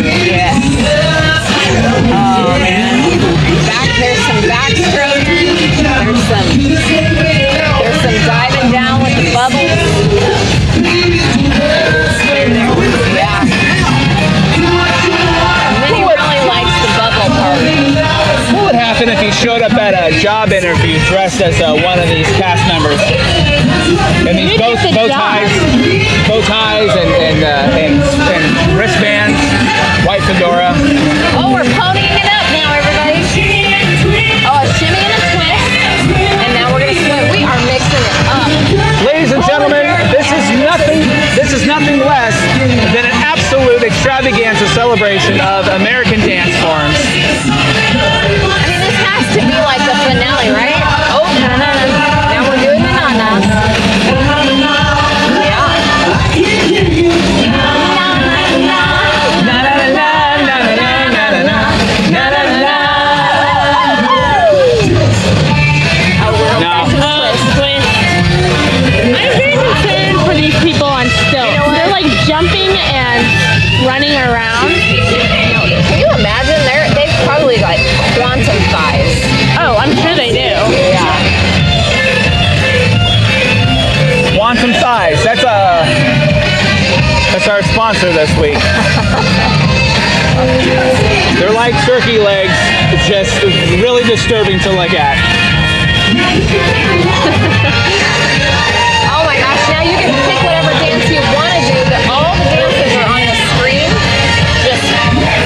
Yes. 0.00 0.56
Oh 2.08 2.56
man. 2.64 3.20
Back 3.68 3.92
there's 4.00 4.24
some 4.24 4.40
backstroke. 4.48 5.15
Showed 19.46 19.62
up 19.62 19.78
at 19.78 19.94
a 19.94 20.10
job 20.18 20.50
interview 20.50 20.98
dressed 21.06 21.38
as 21.38 21.54
uh, 21.62 21.70
one 21.86 22.02
of 22.02 22.10
these 22.10 22.26
cast 22.34 22.66
members? 22.66 22.98
And 24.26 24.34
these 24.34 24.58
bow, 24.58 24.74
bow 24.90 25.06
ties, 25.06 25.46
bow 26.26 26.42
ties, 26.42 26.90
and 26.90 27.06
and, 27.06 27.38
uh, 27.46 27.78
and 27.78 27.94
and 28.26 28.42
wristbands, 28.74 29.38
white 30.02 30.26
fedora. 30.26 30.74
Oh, 31.38 31.54
we're 31.54 31.62
ponying 31.78 32.18
it 32.18 32.26
up 32.26 32.42
now, 32.58 32.74
everybody. 32.74 33.22
Oh, 34.50 34.66
a 34.66 34.70
shimmy 34.74 34.98
and 34.98 35.14
a 35.14 35.22
twist. 35.30 36.10
And 36.42 36.50
now 36.50 36.74
we're 36.74 36.82
gonna 36.82 36.98
swim. 36.98 37.30
We 37.30 37.46
are 37.46 37.60
mixing 37.70 38.02
it 38.02 38.18
up. 38.26 38.50
Ladies 39.06 39.30
and 39.30 39.46
gentlemen, 39.46 39.86
this 40.10 40.26
is 40.26 40.42
nothing. 40.58 41.06
This 41.38 41.54
is 41.54 41.62
nothing 41.70 42.02
less 42.02 42.34
than 42.90 43.06
an 43.06 43.14
absolute 43.22 43.86
extravaganza 43.86 44.66
celebration 44.74 45.38
to 49.40 49.46
be 49.46 49.52
like 49.52 49.75
That's 87.46 87.62
our 87.62 87.74
sponsor 87.74 88.10
this 88.10 88.26
week. 88.42 88.58
They're 91.38 91.54
like 91.54 91.78
turkey 91.86 92.18
legs, 92.18 92.58
just 93.06 93.38
really 93.78 94.02
disturbing 94.02 94.58
to 94.66 94.74
look 94.74 94.90
at. 94.90 95.14
Oh 99.06 99.22
my 99.22 99.38
gosh, 99.38 99.62
now 99.70 99.86
you 99.86 99.94
can 99.94 100.10
pick 100.26 100.42
whatever 100.42 100.74
dance 100.82 101.06
you 101.06 101.22
want 101.38 101.54
to 101.54 101.70
do. 101.70 101.86
All 102.10 102.34
the 102.34 102.50
dances 102.50 102.90
are 102.98 103.06
on 103.14 103.22
the 103.22 103.38
screen, 103.54 103.94
just 104.66 104.82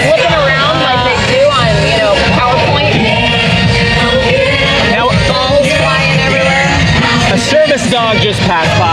flipping 0.09 0.33
around 0.41 0.81
like 0.81 1.05
they 1.05 1.21
do 1.37 1.45
on, 1.53 1.69
you 1.85 2.01
know, 2.01 2.17
PowerPoint. 2.33 2.97
Now, 4.89 5.13
Balls 5.29 5.69
flying 5.69 6.17
everywhere. 6.25 6.65
a 7.33 7.39
service 7.39 7.85
dog 7.93 8.17
just 8.19 8.41
passed 8.49 8.75
by, 8.81 8.89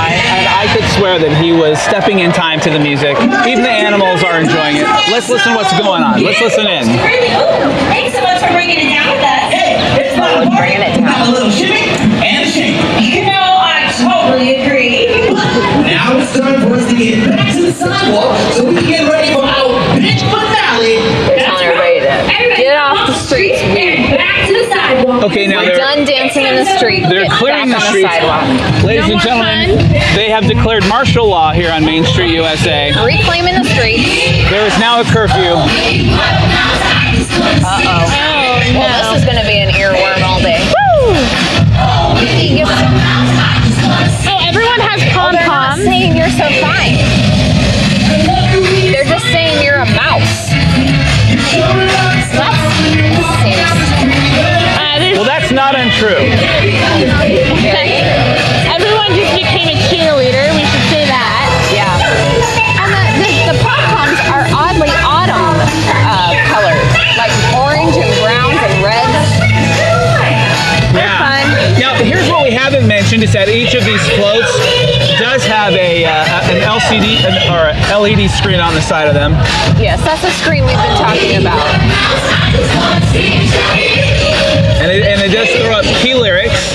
I 0.58 0.66
could 0.74 0.90
swear 0.98 1.22
that 1.22 1.38
he 1.38 1.54
was 1.54 1.78
stepping 1.78 2.26
in 2.26 2.34
time 2.34 2.58
to 2.66 2.74
the 2.74 2.82
music. 2.82 3.14
Even 3.46 3.62
the 3.62 3.70
animals 3.70 4.26
are 4.26 4.42
enjoying 4.42 4.82
it. 4.82 4.90
Let's 5.14 5.30
listen 5.30 5.54
what's 5.54 5.70
going 5.78 6.02
on. 6.02 6.18
Let's 6.18 6.42
listen 6.42 6.66
in. 6.66 6.90
Thanks 7.94 8.18
so 8.18 8.26
much 8.26 8.42
for 8.42 8.50
bringing 8.50 8.82
it 8.82 8.90
down 8.90 9.06
with 9.14 9.22
us. 9.22 9.54
It's 10.02 10.18
not 10.18 10.42
a 10.42 10.50
bringing 10.58 10.82
it 10.82 10.98
down. 10.98 11.14
A 11.14 11.30
little 11.30 11.54
shimmy 11.54 11.86
and 12.26 12.42
a 12.42 12.50
shake. 12.50 12.82
You 12.98 13.30
know, 13.30 13.46
I 13.62 13.86
totally 14.02 14.66
agree. 14.66 15.30
Now 15.86 16.18
it's 16.18 16.34
time 16.34 16.58
for 16.66 16.74
us 16.74 16.90
to 16.90 16.98
get 16.98 17.22
back 17.30 17.54
to 17.54 17.62
the 17.62 17.74
sidewalk 17.78 18.34
so 18.58 18.66
we 18.66 18.82
can 18.82 18.90
get 18.90 19.06
ready 19.06 19.30
for 19.38 19.46
our 19.46 19.78
big 20.02 20.18
finale. 20.26 20.98
Okay, 25.28 25.46
now 25.48 25.60
We're 25.60 25.66
they're 25.76 25.78
done 25.78 26.06
dancing 26.06 26.46
in 26.46 26.56
the 26.56 26.66
street. 26.78 27.04
they're 27.10 27.24
Get 27.28 27.32
clearing 27.32 27.68
the 27.70 27.76
back 27.76 27.84
streets. 27.90 28.08
the 28.08 28.16
sidewalk. 28.22 28.84
Ladies 28.84 29.08
No 29.08 29.12
and 29.12 29.12
more 29.12 29.20
gentlemen, 29.20 29.68
they 30.16 30.30
have 30.30 30.46
declared 30.48 30.88
martial 30.88 31.28
law 31.28 31.52
here 31.52 31.72
on 31.72 31.84
Main 31.84 32.06
Street, 32.06 32.32
USA. 32.34 32.94
Reclaiming 33.04 33.56
the 33.56 33.66
streets. 33.68 34.08
There 34.50 34.66
is 34.66 34.78
now 34.80 35.02
a 35.02 35.04
curfew. 35.04 35.52
Uh 37.60 37.84
oh. 37.84 38.08
Oh 38.08 38.80
Well, 38.80 39.12
this 39.12 39.20
is 39.20 39.26
going 39.28 39.38
to 39.42 39.48
be 39.48 39.60
an 39.60 39.70
earworm 39.76 40.22
all 40.24 40.40
day. 40.40 40.64
Give- 42.56 42.68
Oh, 44.28 44.40
everyone 44.48 44.80
has 44.82 45.04
pom 45.14 45.32
They're 45.36 45.46
not 45.48 45.78
saying 45.78 46.16
you're 46.18 46.32
so 46.34 46.48
fine. 46.64 46.98
They're 48.92 49.06
just 49.06 49.26
saying 49.30 49.62
you're 49.64 49.78
a 49.84 49.86
mouse. 49.94 50.50
That's 52.34 52.58
there's 52.94 53.18
Well, 53.18 53.77
that's 55.98 57.10
not 57.10 57.26
everyone 58.70 59.10
just 59.18 59.34
became 59.34 59.66
a 59.66 59.78
cheerleader. 59.90 60.46
We 60.54 60.62
should 60.62 60.88
say 60.94 61.10
that. 61.10 61.50
yeah. 61.74 61.98
And 62.78 62.94
the, 62.94 63.02
the, 63.26 63.34
the 63.50 63.58
pom 63.66 63.82
poms 63.90 64.20
are 64.30 64.46
oddly 64.54 64.94
autumn 65.02 65.58
uh, 65.90 66.38
colored, 66.54 66.86
like 67.18 67.34
orange 67.58 67.98
and 67.98 68.14
browns 68.22 68.62
and 68.62 68.74
reds. 68.86 69.10
Yeah. 70.94 71.18
fun. 71.18 71.82
Now, 71.82 71.98
here's 71.98 72.30
what 72.30 72.44
we 72.46 72.52
haven't 72.54 72.88
mentioned 72.88 73.24
is 73.24 73.34
that 73.34 73.50
each 73.50 73.74
of 73.74 73.84
these 73.84 74.06
floats 74.14 74.54
does 75.18 75.44
have 75.50 75.74
a 75.74 76.06
uh, 76.06 76.54
an 76.54 76.62
LCD 76.62 77.26
an, 77.26 77.42
or 77.50 77.74
a 77.74 77.74
LED 77.98 78.30
screen 78.30 78.60
on 78.62 78.76
the 78.78 78.82
side 78.82 79.08
of 79.08 79.16
them. 79.18 79.34
Yes, 79.82 79.98
that's 80.06 80.22
the 80.22 80.32
screen 80.32 80.66
we've 80.66 80.78
been 80.78 80.98
talking 80.98 81.42
about. 81.42 81.66
And 84.82 84.92
it, 84.92 85.04
and 85.06 85.32
does 85.32 85.50
throw 85.62 85.74
up 85.74 85.86
key 86.02 86.14
lyrics. 86.14 86.74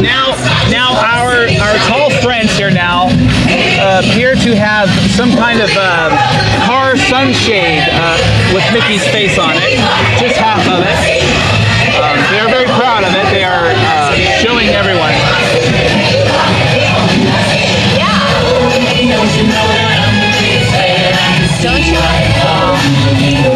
Now, 0.00 0.36
now 0.70 0.96
our 0.96 1.48
our 1.48 1.76
tall 1.88 2.10
friends 2.22 2.52
here 2.56 2.70
now 2.70 3.08
uh, 3.08 4.02
appear 4.04 4.34
to 4.34 4.56
have 4.56 4.88
some 5.12 5.30
kind 5.32 5.60
of 5.60 5.70
um, 5.76 6.12
car 6.66 6.96
sunshade 6.96 7.84
uh, 7.92 8.16
with 8.54 8.64
Mickey's 8.72 9.04
face 9.08 9.38
on 9.38 9.52
it, 9.56 9.76
just 10.20 10.36
half 10.36 10.60
of 10.68 10.84
it. 10.84 11.24
Um, 11.94 12.18
they 12.32 12.40
are 12.40 12.48
very 12.48 12.66
proud 12.76 13.04
of 13.04 13.12
it. 13.14 13.26
They 13.30 13.44
are 13.44 13.70
uh, 13.70 14.14
showing 14.40 14.68
everyone. 14.68 15.14
Don't 21.62 21.86
you? 21.86 23.53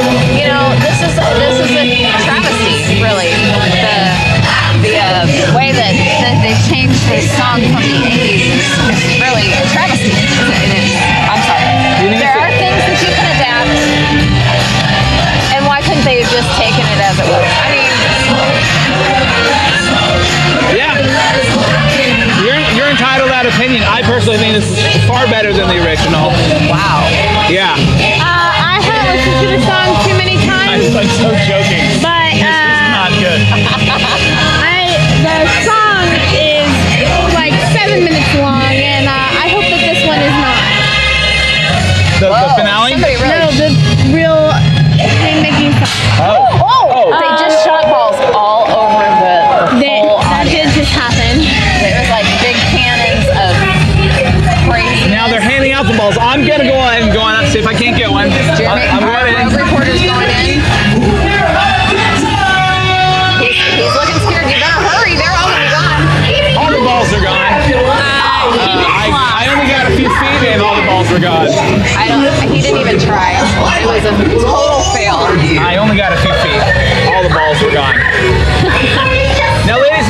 Changed 7.09 7.29
this 7.29 7.37
song 7.41 7.61
from 7.73 7.81
the 7.81 8.05
80s 8.05 8.53
is, 8.53 8.69
is 8.93 9.21
really 9.21 9.49
a 9.57 9.65
travesty. 9.73 10.13
It 10.13 10.71
is. 10.77 10.93
I'm 11.25 11.41
sorry. 11.49 11.65
There 12.21 12.37
are 12.37 12.53
things 12.61 12.81
that 12.85 12.99
you 13.01 13.11
can 13.17 13.27
adapt, 13.33 13.73
and 15.57 15.65
why 15.65 15.81
couldn't 15.81 16.05
they 16.05 16.21
have 16.21 16.31
just 16.31 16.49
taken 16.61 16.85
it 16.85 17.01
as 17.01 17.17
it 17.17 17.27
was? 17.29 17.49
I 17.65 17.69
mean, 17.73 17.89
Yeah. 20.77 20.93
You're, 22.45 22.61
you're 22.77 22.91
entitled 22.93 23.29
to 23.29 23.35
that 23.35 23.49
opinion. 23.49 23.83
I 23.89 24.03
personally 24.05 24.39
think 24.39 24.55
this 24.55 24.69
is 24.69 24.79
far 25.09 25.25
better 25.33 25.53
than 25.53 25.67
the 25.69 25.81
original. 25.81 26.29
wow. 26.69 27.09
Yeah. 27.49 27.73
Uh, 28.21 28.77
I 28.77 28.79
haven't 28.85 29.09
listened 29.17 29.39
to 29.43 29.49
the 29.57 29.61
song 29.65 29.89
too 30.05 30.15
many 30.21 30.37
I'm, 30.37 30.85
times, 30.85 30.93
I'm 30.93 31.09
so 31.19 31.29
joking. 31.49 31.83
but 32.05 32.37
This 32.37 32.45
is 32.45 32.81
uh, 32.85 32.97
not 33.01 33.11
good. 33.17 33.41
I 34.61 35.01
the 35.25 35.39
song 35.67 36.05
is 36.31 36.39
like 36.39 36.48
seven 37.89 38.05
minutes 38.05 38.35
long, 38.37 38.61
and 38.69 39.09
uh, 39.09 39.43
I 39.45 39.49
hope 39.49 39.65
that 39.65 39.81
this 39.81 40.05
one 40.05 40.21
is 40.21 40.37
not. 40.37 40.61
The, 42.21 42.29
the 42.29 42.49
finale? 42.61 42.93
Somebody 42.93 43.17
really. 43.17 43.38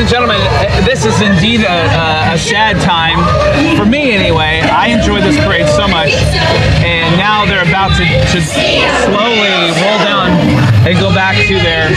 And 0.08 0.24
gentlemen, 0.24 0.40
uh, 0.40 0.80
this 0.88 1.04
is 1.04 1.20
indeed 1.20 1.60
a, 1.60 1.68
a, 1.68 2.32
a 2.32 2.38
sad 2.38 2.80
time 2.80 3.20
for 3.76 3.84
me, 3.84 4.12
anyway. 4.16 4.64
I 4.64 4.88
enjoy 4.88 5.20
this 5.20 5.36
parade 5.44 5.68
so 5.68 5.84
much, 5.84 6.16
and 6.80 7.12
now 7.20 7.44
they're 7.44 7.66
about 7.68 7.92
to, 8.00 8.04
to 8.08 8.38
slowly 8.40 9.52
roll 9.76 10.00
down 10.00 10.32
and 10.88 10.96
go 10.96 11.12
back 11.12 11.36
to 11.36 11.60
their. 11.60 11.92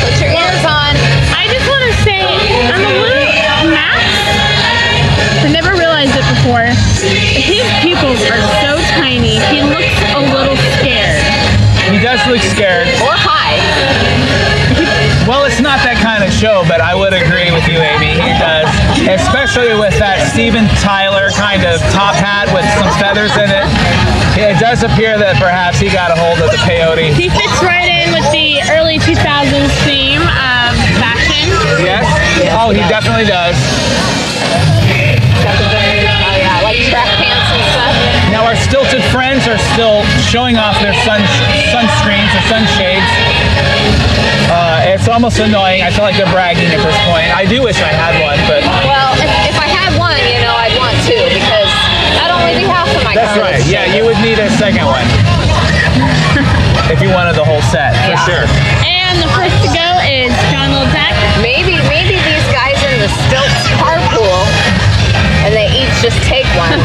Put 0.00 0.16
your 0.16 0.32
ears 0.32 0.64
on. 0.64 0.96
I 1.36 1.44
just 1.52 1.68
want 1.68 1.84
to 1.84 1.94
say 2.00 2.24
I'm 2.72 2.80
a 2.80 2.94
little 3.04 3.28
Max. 3.68 4.00
I 5.44 5.52
never 5.52 5.76
realized 5.76 6.16
it 6.16 6.24
before. 6.40 6.72
His 7.36 7.68
pupils 7.84 8.24
are 8.32 8.40
so 8.64 8.80
tiny. 8.96 9.44
He 9.52 9.60
looks 9.60 9.92
a 10.16 10.24
little 10.32 10.56
scared. 10.80 11.20
He 11.92 12.00
does 12.00 12.24
look 12.24 12.40
scared. 12.40 12.88
Or 13.04 13.12
high. 13.12 13.60
Well, 15.24 15.48
it's 15.48 15.60
not 15.60 15.80
that 15.88 15.96
kind 16.04 16.20
of 16.20 16.28
show, 16.28 16.68
but 16.68 16.84
I 16.84 16.92
would 16.92 17.16
agree 17.16 17.48
with 17.48 17.64
you, 17.64 17.80
Amy. 17.80 18.20
He 18.20 18.32
does, 18.36 18.68
especially 19.08 19.72
with 19.72 19.96
that 19.96 20.20
Steven 20.28 20.68
Tyler 20.84 21.32
kind 21.32 21.64
of 21.64 21.80
top 21.96 22.12
hat 22.12 22.52
with 22.52 22.68
some 22.76 22.84
feathers 23.00 23.32
in 23.40 23.48
it. 23.48 23.64
It 24.36 24.60
does 24.60 24.84
appear 24.84 25.16
that 25.16 25.40
perhaps 25.40 25.80
he 25.80 25.88
got 25.88 26.12
a 26.12 26.16
hold 26.20 26.44
of 26.44 26.52
the 26.52 26.60
peyote. 26.68 27.16
He 27.16 27.32
fits 27.32 27.56
right 27.64 27.88
in 27.88 28.12
with 28.12 28.28
the 28.36 28.60
early 28.68 29.00
2000s 29.00 29.72
theme 29.88 30.20
of 30.28 30.76
fashion. 31.00 31.48
Yes? 31.80 32.04
Oh, 32.52 32.68
he 32.68 32.84
definitely 32.84 33.24
does. 33.24 33.56
Now, 38.44 38.52
our 38.52 38.60
stilted 38.60 39.00
friends 39.08 39.48
are 39.48 39.56
still 39.72 40.04
showing 40.20 40.60
off 40.60 40.76
their 40.84 40.92
sun 41.00 41.24
sunscreens 41.72 42.28
or 42.36 42.42
sunshades. 42.44 43.08
Uh, 44.52 44.84
it's 44.92 45.08
almost 45.08 45.40
annoying. 45.40 45.80
I 45.80 45.88
feel 45.88 46.04
like 46.04 46.20
they're 46.20 46.28
bragging 46.28 46.68
at 46.68 46.76
this 46.84 46.98
point. 47.08 47.32
I 47.32 47.48
do 47.48 47.64
wish 47.64 47.80
I 47.80 47.88
had 47.88 48.20
one, 48.20 48.36
but 48.44 48.60
Well, 48.84 49.16
if, 49.16 49.32
if 49.48 49.56
I 49.56 49.64
had 49.64 49.96
one, 49.96 50.20
you 50.28 50.44
know, 50.44 50.52
I'd 50.60 50.76
want 50.76 50.92
two 51.08 51.16
because 51.32 51.72
I'd 52.20 52.28
only 52.36 52.60
do 52.60 52.68
half 52.68 52.84
of 52.92 53.00
my 53.00 53.16
that's 53.16 53.32
car. 53.32 53.48
right. 53.48 53.64
Yeah, 53.64 53.88
you 53.96 54.04
would 54.04 54.20
need 54.20 54.36
a 54.36 54.52
second 54.60 54.84
one 54.84 55.08
if 56.92 57.00
you 57.00 57.08
wanted 57.16 57.40
the 57.40 57.44
whole 57.48 57.64
set 57.72 57.96
for 58.04 58.12
Yeah. 58.12 58.28
sure. 58.28 58.44
And 58.84 59.24
the 59.24 59.30
first 59.32 59.56
to 59.64 59.72
go 59.72 59.88
is 60.04 60.28
John 60.52 60.68
Liltek. 60.76 61.16
Maybe 61.40 61.80
maybe 61.88 62.20
these 62.20 62.46
guys 62.52 62.76
in 62.92 63.00
the 63.00 63.08
stilts 63.24 63.62
carpool 63.80 64.36
and 65.48 65.56
they 65.56 65.72
each 65.72 65.96
just 66.04 66.20
take 66.28 66.44
one. 66.60 66.76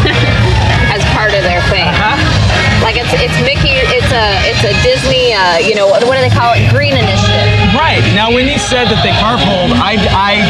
part 1.30 1.38
of 1.38 1.46
their 1.46 1.62
thing. 1.70 1.86
Uh-huh. 1.86 2.18
Like 2.82 2.98
it's 2.98 3.14
it's 3.14 3.38
Mickey, 3.46 3.78
it's 3.78 4.10
a 4.10 4.26
it's 4.50 4.64
a 4.66 4.74
Disney, 4.82 5.38
uh, 5.38 5.62
you 5.62 5.76
know, 5.78 5.86
what, 5.86 6.02
what 6.10 6.18
do 6.18 6.26
they 6.26 6.34
call 6.34 6.58
it? 6.58 6.66
Green 6.74 6.98
initiative. 6.98 7.46
Right 7.78 8.02
now, 8.18 8.34
when 8.34 8.50
he 8.50 8.58
said 8.58 8.90
that 8.90 8.98
they 9.06 9.14
carpooled, 9.22 9.78
I 9.78 10.02
I 10.10 10.42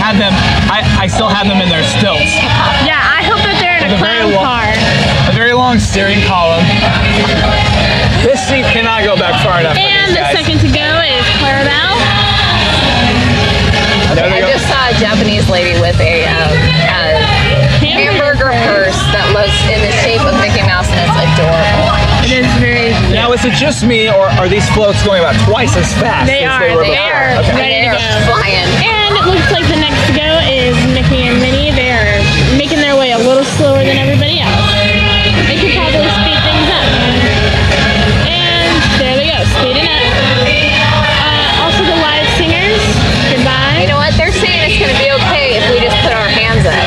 had 0.00 0.16
them, 0.16 0.32
I 0.72 1.04
I 1.04 1.06
still 1.10 1.28
had 1.28 1.50
them 1.50 1.60
in 1.60 1.68
their 1.68 1.84
stilts. 1.84 2.32
Yeah, 2.88 2.96
I 2.96 3.20
hope 3.20 3.44
that 3.44 3.60
they're 3.60 3.76
in 3.76 3.92
With 3.92 4.00
a, 4.00 4.24
a 4.24 4.32
long, 4.32 4.46
car. 4.46 4.72
A 5.28 5.34
very 5.36 5.52
long 5.52 5.76
steering 5.76 6.22
column. 6.24 6.64
This 8.24 8.40
seat 8.40 8.64
cannot 8.72 9.04
go 9.04 9.18
back 9.18 9.36
far 9.44 9.60
enough. 9.60 9.76
And 9.76 10.16
the 10.16 10.22
guys. 10.22 10.38
second 10.38 10.64
to 10.64 10.70
go 10.72 10.88
is 11.02 11.26
Clarabelle. 11.42 11.98
I 14.12 14.44
just 14.44 14.68
saw 14.68 14.92
a 14.92 14.94
Japanese 15.00 15.48
lady 15.48 15.74
with 15.80 15.98
a 15.98 16.11
Now, 23.32 23.38
is 23.40 23.48
it 23.48 23.56
just 23.56 23.80
me, 23.88 24.12
or 24.12 24.28
are 24.36 24.44
these 24.46 24.68
floats 24.76 25.00
going 25.08 25.24
about 25.24 25.32
twice 25.48 25.72
as 25.72 25.88
fast 25.96 26.28
They 26.28 26.44
as 26.44 26.52
are. 26.52 26.68
they 26.68 26.76
were 26.76 26.84
They 26.84 27.00
before? 27.00 27.16
are 27.16 27.40
Okay. 27.40 27.56
ready 27.56 27.74
And 27.80 27.96
to 27.96 27.96
they're 27.96 28.20
go. 28.28 28.28
flying. 28.28 28.68
And 28.84 29.12
it 29.16 29.24
looks 29.24 29.48
like 29.48 29.64
the 29.72 29.80
next 29.80 30.04
to 30.04 30.12
go 30.12 30.28
is 30.52 30.76
Mickey 30.92 31.24
and 31.32 31.40
Minnie. 31.40 31.72
They 31.72 31.96
are 31.96 32.20
making 32.60 32.84
their 32.84 32.92
way 32.92 33.16
a 33.16 33.20
little 33.24 33.48
slower 33.56 33.80
than 33.80 33.96
everybody 33.96 34.36
else. 34.44 34.52
They 35.48 35.56
could 35.64 35.72
probably 35.72 36.12
speed 36.12 36.38
things 36.44 36.68
up. 36.76 36.88
And 38.28 38.68
there 39.00 39.16
they 39.16 39.32
go, 39.32 39.40
speeding 39.64 39.88
up. 39.88 40.04
Uh, 41.24 41.64
also, 41.64 41.88
the 41.88 41.96
live 42.04 42.28
singers. 42.36 42.84
Goodbye. 43.32 43.80
You 43.80 43.88
know 43.88 43.96
what? 43.96 44.12
They're 44.20 44.28
saying 44.44 44.60
it's 44.68 44.76
going 44.76 44.92
to 44.92 45.00
be 45.00 45.08
okay 45.24 45.56
if 45.56 45.64
we 45.72 45.80
just 45.80 45.96
put 46.04 46.12
our 46.12 46.28
hands 46.28 46.68
up. 46.68 46.84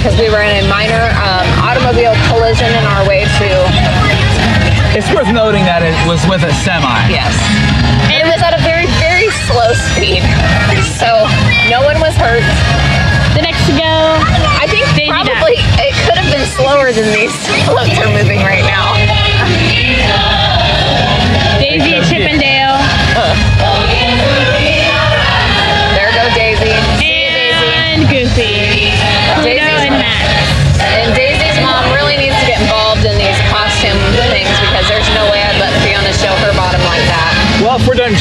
Because 0.00 0.16
we 0.16 0.32
were 0.32 0.40
in 0.40 0.64
a 0.64 0.66
minor 0.68 1.12
um, 1.20 1.44
automobile 1.60 2.16
collision 2.32 2.72
in 2.72 2.84
our 2.88 3.04
way 3.04 3.28
to, 3.36 3.48
It's 4.96 5.12
worth 5.12 5.28
noting 5.28 5.60
that 5.68 5.84
it 5.84 5.92
was 6.08 6.24
with 6.24 6.40
a 6.40 6.52
semi. 6.64 6.88
yes. 7.12 7.36
And 8.08 8.16
it 8.16 8.24
was 8.28 8.40
at 8.40 8.56
a 8.56 8.62
very, 8.64 8.88
very 8.96 9.28
slow 9.44 9.70
speed. 9.92 10.24
So 10.96 11.28
no 11.68 11.84
one 11.84 12.00
was 12.00 12.16
hurt. 12.16 12.40
The 13.36 13.44
next 13.44 13.60
to 13.68 13.76
go. 13.76 13.92
I 14.56 14.64
think 14.72 14.88
Daisy 14.96 15.12
Duck. 15.12 15.28
probably 15.36 15.60
it 15.78 15.92
could 16.08 16.16
have 16.16 16.30
been 16.32 16.48
slower 16.56 16.90
than 16.96 17.12
these 17.12 17.36
floats 17.68 17.94
are 18.00 18.08
moving 18.10 18.40
right 18.40 18.64
now. 18.64 18.96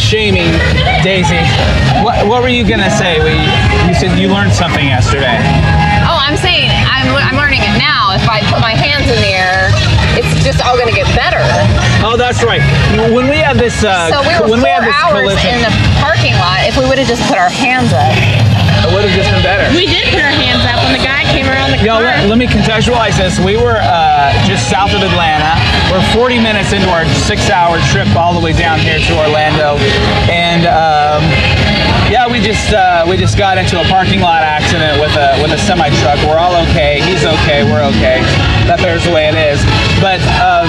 Shaming 0.10 0.50
Daisy, 1.06 1.38
what, 2.02 2.26
what 2.26 2.41
were 2.41 2.50
you 2.50 2.65
gonna 2.65 2.89
say? 2.89 3.22
We, 3.22 3.38
you 3.86 3.93
said 3.93 4.17
you 4.17 4.26
learned 4.34 4.50
something 4.58 4.82
yesterday. 4.82 5.38
Oh, 6.10 6.17
I'm 6.17 6.34
saying 6.34 6.74
I'm, 6.74 7.13
I'm 7.13 7.38
learning 7.38 7.62
it 7.62 7.78
now. 7.78 8.17
If 8.17 8.26
I 8.26 8.41
put 8.50 8.58
my 8.58 8.74
air, 8.74 8.88
it's 10.19 10.43
just 10.43 10.60
all 10.65 10.75
going 10.75 10.91
to 10.91 10.95
get 10.95 11.08
better. 11.15 11.39
Oh, 12.03 12.15
that's 12.19 12.43
right. 12.43 12.60
When 13.15 13.32
we 13.32 13.39
had 13.39 13.55
this, 13.58 13.84
uh, 13.84 14.12
So 14.12 14.19
we 14.27 14.36
were 14.36 14.51
when 14.51 14.62
we 14.62 14.69
had 14.69 14.84
this 14.84 14.95
hours 14.95 15.23
collision, 15.23 15.55
in 15.55 15.62
the 15.63 15.73
parking 16.03 16.36
lot. 16.36 16.67
If 16.67 16.75
we 16.75 16.84
would 16.88 16.99
have 16.99 17.08
just 17.08 17.23
put 17.32 17.38
our 17.39 17.49
hands 17.51 17.91
up, 17.95 18.12
it 18.84 18.91
would 18.91 19.03
have 19.08 19.15
just 19.15 19.32
been 19.32 19.43
better. 19.43 19.67
We 19.75 19.88
did 19.88 20.08
put 20.12 20.19
our 20.23 20.32
hands 20.34 20.63
up 20.67 20.79
when 20.84 20.91
the 20.95 21.03
guy 21.03 21.23
came 21.32 21.47
around 21.47 21.71
the 21.71 21.79
You 21.79 21.91
know, 21.95 22.03
car. 22.03 22.27
let, 22.27 22.36
let 22.36 22.38
me 22.39 22.47
contextualize 22.47 23.15
this. 23.15 23.39
We 23.39 23.55
were 23.55 23.79
uh, 23.79 24.32
just 24.47 24.67
south 24.67 24.91
of 24.91 25.01
Atlanta. 25.03 25.55
We're 25.91 26.03
40 26.15 26.39
minutes 26.39 26.71
into 26.75 26.88
our 26.91 27.05
six-hour 27.27 27.79
trip 27.91 28.08
all 28.15 28.36
the 28.36 28.43
way 28.43 28.51
down 28.53 28.79
here 28.79 28.99
to 28.99 29.12
Orlando, 29.19 29.79
and 30.29 30.67
um, 30.69 31.23
yeah, 32.12 32.25
we 32.29 32.39
just 32.41 32.73
uh, 32.73 33.05
we 33.08 33.17
just 33.17 33.38
got 33.38 33.58
into 33.58 33.79
a 33.79 33.86
parking 33.86 34.19
lot 34.19 34.41
accident 34.43 34.99
with 34.99 35.13
a 35.15 35.38
with 35.41 35.51
a 35.51 35.58
semi 35.58 35.89
truck. 36.01 36.17
We're 36.27 36.38
all 36.41 36.55
okay. 36.69 37.01
He's 37.05 37.23
okay. 37.25 37.63
We're 37.63 37.84
okay. 37.95 38.21
That 38.69 38.79
there's 38.82 39.05
the 39.05 39.12
way 39.13 39.29
it 39.29 39.38
is. 39.38 39.62
But 40.01 40.21
um, 40.39 40.67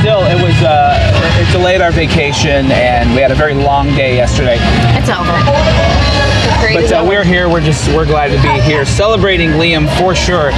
still, 0.00 0.24
it 0.24 0.40
was 0.42 0.56
uh, 0.62 0.96
it 1.38 1.52
delayed 1.52 1.82
our 1.82 1.92
vacation, 1.92 2.72
and 2.72 3.14
we 3.14 3.20
had 3.20 3.30
a 3.30 3.34
very 3.34 3.54
long 3.54 3.88
day 3.88 4.16
yesterday. 4.16 4.56
it's 4.96 5.10
over. 5.10 6.37
But 6.72 6.92
uh, 6.92 7.04
we're 7.06 7.24
here. 7.24 7.48
We're 7.48 7.60
just 7.60 7.88
we're 7.94 8.06
glad 8.06 8.28
to 8.28 8.40
be 8.42 8.60
here, 8.62 8.84
celebrating 9.02 9.50
Liam 9.60 9.86
for 9.98 10.14
sure. 10.14 10.50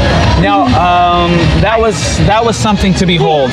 Now, 0.42 0.64
um, 0.76 1.32
that 1.60 1.78
was 1.78 1.94
that 2.26 2.44
was 2.44 2.56
something 2.56 2.94
to 2.94 3.06
behold. 3.06 3.50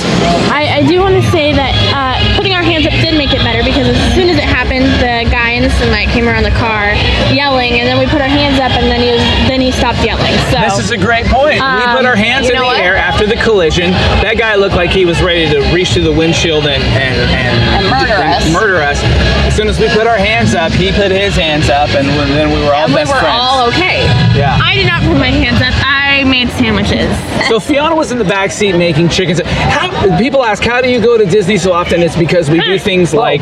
I, 0.52 0.80
I 0.80 0.88
do 0.88 1.00
want 1.00 1.16
to 1.16 1.26
say 1.32 1.54
that 1.54 1.74
uh, 1.94 2.16
putting 2.38 2.54
our 2.54 2.64
hands 2.64 2.86
up 2.86 2.94
did 3.04 3.18
make 3.18 3.32
it 3.34 3.40
better 3.44 3.64
because 3.64 3.88
as 3.90 4.00
soon 4.16 4.30
as 4.30 4.38
it 4.38 4.46
happened, 4.48 4.86
the 5.02 5.30
guy 5.30 5.52
in 5.58 5.64
the 5.64 5.70
semi 5.78 6.06
came 6.14 6.28
around 6.28 6.44
the 6.44 6.56
car 6.58 6.94
yelling, 7.34 7.80
and 7.80 7.88
then 7.88 7.98
we 8.00 8.06
put 8.08 8.22
our 8.22 8.30
hands 8.32 8.60
up, 8.60 8.72
and 8.78 8.88
then 8.90 9.02
he 9.02 9.12
was 9.12 9.22
then 9.50 9.62
he 9.62 9.72
stopped 9.72 10.04
yelling. 10.04 10.34
So 10.54 10.60
This 10.62 10.80
is 10.80 10.92
a 10.92 10.98
great 10.98 11.26
point. 11.28 11.60
we 11.62 11.86
put 11.94 12.06
our 12.06 12.18
Um, 12.18 12.26
hands 12.28 12.50
in 12.50 12.58
the 12.58 12.64
what? 12.64 12.80
air 12.82 12.96
after 12.96 13.26
the 13.28 13.36
collision. 13.38 13.92
That 14.24 14.38
guy 14.38 14.56
looked 14.56 14.76
like 14.76 14.90
he 14.92 15.06
was 15.06 15.22
ready 15.22 15.50
to 15.50 15.60
reach 15.74 15.94
through 15.94 16.04
the 16.10 16.14
windshield 16.16 16.66
and 16.68 16.84
and, 16.84 17.18
and, 17.32 17.58
And 17.78 17.86
murder 17.90 18.20
us. 18.24 18.44
Murder 18.54 18.78
us. 18.82 19.00
As 19.48 19.56
soon 19.56 19.70
as 19.70 19.80
we 19.80 19.88
put 19.90 20.06
our 20.06 20.18
hands 20.20 20.54
up, 20.54 20.72
he 20.74 20.92
put 20.92 21.10
his 21.10 21.36
hands 21.36 21.70
up, 21.70 21.90
and 21.96 22.06
then 22.36 22.52
we 22.52 22.60
were 22.68 22.76
all 22.76 22.84
and 22.84 22.92
we 22.94 23.00
best 23.00 23.14
were 23.14 23.20
friends. 23.20 23.40
all 23.40 23.68
okay. 23.70 24.04
yeah. 24.36 24.60
I 24.62 24.76
did 24.76 24.86
not 24.86 25.02
put 25.02 25.18
my 25.18 25.32
hands 25.32 25.64
up. 25.64 25.74
I 25.82 25.97
made 26.28 26.50
sandwiches. 26.50 27.18
So 27.48 27.60
Fiona 27.60 27.96
was 27.96 28.12
in 28.12 28.18
the 28.18 28.26
back 28.26 28.52
seat 28.52 28.76
making 28.76 29.10
chickens. 29.10 29.42
How 29.44 30.18
people 30.18 30.44
ask, 30.44 30.64
how 30.64 30.82
do 30.82 30.90
you 30.90 31.02
go 31.02 31.18
to 31.18 31.26
Disney 31.26 31.58
so 31.58 31.74
often? 31.74 32.02
It's 32.02 32.16
because 32.16 32.50
we 32.50 32.60
do 32.60 32.78
things 32.78 33.14
like 33.14 33.42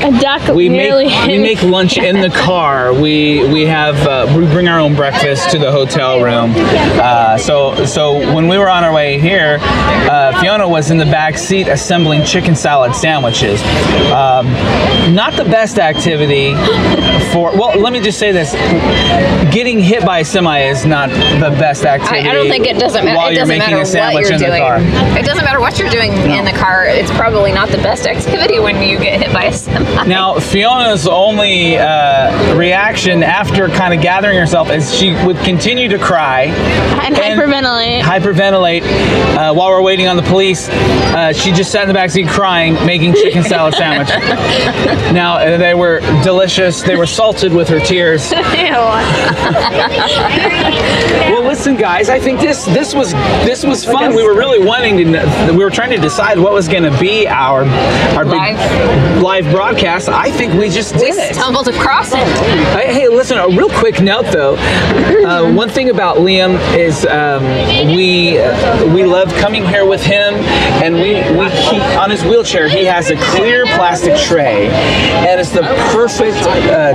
we 0.54 0.69
make 0.69 0.93
we 1.28 1.38
make 1.38 1.62
lunch 1.63 1.98
in 1.98 2.21
the 2.21 2.30
car. 2.30 2.93
We 2.93 3.48
we 3.52 3.65
have 3.65 3.95
uh, 4.08 4.34
we 4.38 4.45
bring 4.45 4.67
our 4.67 4.80
own 4.80 4.95
breakfast 4.95 5.50
to 5.52 5.58
the 5.58 5.71
hotel 5.71 6.21
room. 6.21 6.54
Uh, 6.56 7.38
so 7.38 7.86
so 7.86 8.34
when 8.34 8.48
we 8.48 8.58
were 8.58 8.69
on 8.69 8.84
our 8.84 8.93
way 8.93 9.19
here, 9.19 9.58
uh, 9.62 10.39
Fiona 10.39 10.67
was 10.67 10.91
in 10.91 10.98
the 10.98 11.06
back 11.06 11.38
seat 11.38 11.67
assembling 11.67 12.24
chicken 12.24 12.56
salad 12.56 12.95
sandwiches. 12.95 13.62
Um, 14.12 14.45
not 15.13 15.34
the 15.34 15.45
best 15.45 15.80
activity 15.80 16.54
for. 17.32 17.52
Well, 17.58 17.80
let 17.80 17.93
me 17.93 18.00
just 18.02 18.19
say 18.19 18.32
this: 18.32 18.54
getting 19.54 19.80
hit 19.80 20.06
by 20.06 20.19
a 20.19 20.26
semi 20.26 20.60
is 20.62 20.86
not 20.86 21.10
the 21.10 21.56
best 21.58 21.86
I, 21.86 21.95
activity. 21.95 22.30
I 22.30 22.34
don't 22.34 22.50
think 22.50 22.65
it 22.65 22.74
doesn't 22.79 23.03
matter. 23.05 23.17
While 23.17 23.27
It 23.29 23.33
you're 23.33 23.41
doesn't 23.41 23.57
making 23.57 23.73
matter 23.75 23.81
a 23.83 23.85
sandwich 23.85 24.23
what 24.29 24.29
you're 24.29 24.33
in 24.33 24.39
the 24.39 24.45
doing. 24.47 24.61
car. 24.61 25.17
It 25.19 25.25
doesn't 25.25 25.43
matter 25.45 25.59
what 25.59 25.79
you're 25.79 25.89
doing 25.89 26.11
in 26.31 26.45
the 26.45 26.51
car. 26.51 26.85
It's 26.85 27.11
probably 27.11 27.51
not 27.51 27.69
the 27.69 27.77
best 27.77 28.05
activity 28.07 28.59
when 28.59 28.81
you 28.81 28.97
get 28.99 29.21
hit 29.21 29.33
by 29.33 29.45
a 29.45 29.53
semi. 29.53 29.85
Now, 30.15 30.39
Fiona's 30.39 31.07
only 31.07 31.77
uh, 31.77 32.55
reaction 32.55 33.23
after 33.23 33.67
kind 33.69 33.93
of 33.93 34.01
gathering 34.01 34.38
herself 34.38 34.69
is 34.69 34.93
she 34.95 35.13
would 35.25 35.38
continue 35.38 35.88
to 35.89 35.97
cry 35.97 36.43
And 37.03 37.15
hyperventilate. 37.15 38.01
hyperventilate 38.01 38.81
uh, 39.35 39.53
while 39.53 39.69
we're 39.69 39.81
waiting 39.81 40.07
on 40.07 40.15
the 40.15 40.21
police. 40.23 40.69
Uh, 40.69 41.33
she 41.33 41.51
just 41.51 41.71
sat 41.71 41.81
in 41.83 41.88
the 41.88 41.93
back 41.93 42.11
seat 42.11 42.27
crying, 42.27 42.73
making 42.85 43.13
chicken 43.13 43.43
salad 43.53 43.73
sandwich. 43.73 44.09
now, 45.13 45.38
uh, 45.38 45.57
they 45.57 45.73
were 45.73 45.99
delicious. 46.23 46.81
They 46.83 46.95
were 46.95 47.07
salted 47.07 47.53
with 47.53 47.67
her 47.69 47.79
tears. 47.79 48.31
Well, 51.25 51.43
listen, 51.43 51.75
guys. 51.75 52.09
I 52.09 52.19
think 52.19 52.39
this 52.39 52.55
this 52.63 52.94
was 52.96 53.12
this 53.44 53.65
was 53.65 53.84
fun. 53.84 54.15
We 54.15 54.24
were 54.24 54.36
really 54.36 54.65
wanting 54.65 54.98
to. 54.98 55.52
We 55.52 55.63
were 55.63 55.70
trying 55.70 55.91
to 55.91 55.98
decide 55.98 56.39
what 56.39 56.54
was 56.54 56.68
going 56.68 56.84
to 56.84 56.98
be 57.00 57.28
our 57.28 57.65
our 58.15 58.24
Live. 58.24 58.58
big 58.58 59.22
live 59.22 59.46
broadcast. 59.52 60.08
I 60.08 60.32
think 60.32 60.54
we 60.54 60.70
just 60.70 60.94
did 60.94 61.15
we 61.15 61.22
it. 61.22 61.36
stumbled 61.36 61.68
across 61.68 62.12
it. 62.13 62.28
Hey, 62.78 62.94
hey, 62.94 63.10
listen, 63.10 63.38
a 63.38 63.48
real 63.48 63.70
quick 63.70 64.02
note 64.02 64.28
though. 64.32 64.56
Uh, 64.56 65.52
one 65.54 65.70
thing 65.70 65.89
about 65.89 66.18
Liam 66.18 66.56
is 66.78 67.06
um, 67.08 67.44
we 67.96 68.39
uh, 68.39 68.94
we 68.94 69.04
love 69.04 69.34
coming 69.36 69.65
here 69.65 69.86
with 69.86 70.04
him, 70.04 70.36
and 70.84 70.96
we, 70.96 71.15
we 71.38 71.50
he, 71.50 71.80
on 71.98 72.10
his 72.10 72.24
wheelchair 72.24 72.68
he 72.68 72.86
has 72.86 73.10
a 73.10 73.15
clear 73.32 73.65
plastic 73.76 74.15
tray, 74.18 74.68
and 75.28 75.39
it's 75.39 75.50
the 75.50 75.62
perfect 75.91 76.38
uh, 76.72 76.94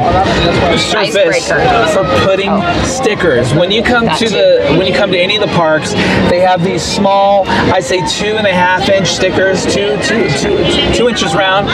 surface 0.78 1.50
Icebreaker. 1.50 1.86
for 1.92 2.04
putting 2.24 2.50
stickers. 2.84 3.52
When 3.54 3.70
you 3.70 3.82
come 3.82 4.08
to 4.18 4.28
the 4.28 4.74
when 4.78 4.86
you 4.86 4.94
come 4.94 5.10
to 5.10 5.18
any 5.18 5.36
of 5.36 5.42
the 5.42 5.49
parks, 5.54 5.92
they 6.30 6.40
have 6.40 6.62
these 6.64 6.82
small, 6.82 7.44
I'd 7.48 7.84
say 7.84 7.98
two 8.06 8.36
and 8.36 8.46
a 8.46 8.52
half 8.52 8.88
inch 8.88 9.08
stickers, 9.08 9.64
two 9.64 9.96
two 10.02 10.28
two 10.38 10.94
two 10.94 11.08
inches 11.08 11.34
round, 11.34 11.68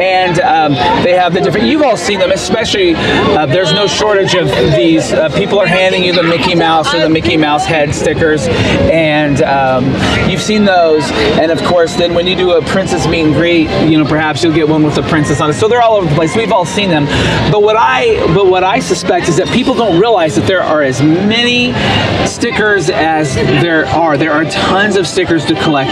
and 0.00 0.40
um, 0.40 0.72
they 1.02 1.14
have 1.14 1.34
the 1.34 1.40
different. 1.40 1.66
You've 1.66 1.82
all 1.82 1.96
seen 1.96 2.18
them, 2.18 2.30
especially. 2.30 2.94
Uh, 2.94 3.46
there's 3.46 3.72
no 3.72 3.86
shortage 3.86 4.34
of 4.34 4.48
these. 4.74 5.12
Uh, 5.12 5.28
people 5.36 5.58
are 5.58 5.66
handing 5.66 6.02
you 6.04 6.12
the 6.12 6.22
Mickey 6.22 6.54
Mouse 6.54 6.94
or 6.94 7.00
the 7.00 7.08
Mickey 7.08 7.36
Mouse 7.36 7.64
head 7.64 7.94
stickers, 7.94 8.46
and 8.48 9.42
um, 9.42 9.84
you've 10.30 10.42
seen 10.42 10.64
those. 10.64 11.04
And 11.40 11.50
of 11.50 11.62
course, 11.64 11.94
then 11.96 12.14
when 12.14 12.26
you 12.26 12.36
do 12.36 12.52
a 12.52 12.62
princess 12.62 13.06
meet 13.06 13.24
and 13.24 13.34
greet, 13.34 13.68
you 13.88 13.98
know 13.98 14.04
perhaps 14.04 14.42
you'll 14.42 14.54
get 14.54 14.68
one 14.68 14.82
with 14.82 14.94
the 14.94 15.02
princess 15.02 15.40
on 15.40 15.50
it. 15.50 15.54
So 15.54 15.68
they're 15.68 15.82
all 15.82 15.96
over 15.96 16.08
the 16.08 16.14
place. 16.14 16.36
We've 16.36 16.52
all 16.52 16.66
seen 16.66 16.90
them. 16.90 17.06
But 17.50 17.62
what 17.62 17.76
I 17.76 18.16
but 18.34 18.46
what 18.46 18.64
I 18.64 18.80
suspect 18.80 19.28
is 19.28 19.36
that 19.36 19.48
people 19.48 19.74
don't 19.74 19.98
realize 20.00 20.36
that 20.36 20.46
there 20.46 20.62
are 20.62 20.82
as 20.82 21.02
many 21.02 21.72
stickers 22.26 22.90
as 23.00 23.34
there 23.34 23.86
are. 23.86 24.16
There 24.16 24.32
are 24.32 24.44
tons 24.44 24.96
of 24.96 25.06
stickers 25.06 25.44
to 25.46 25.54
collect. 25.62 25.90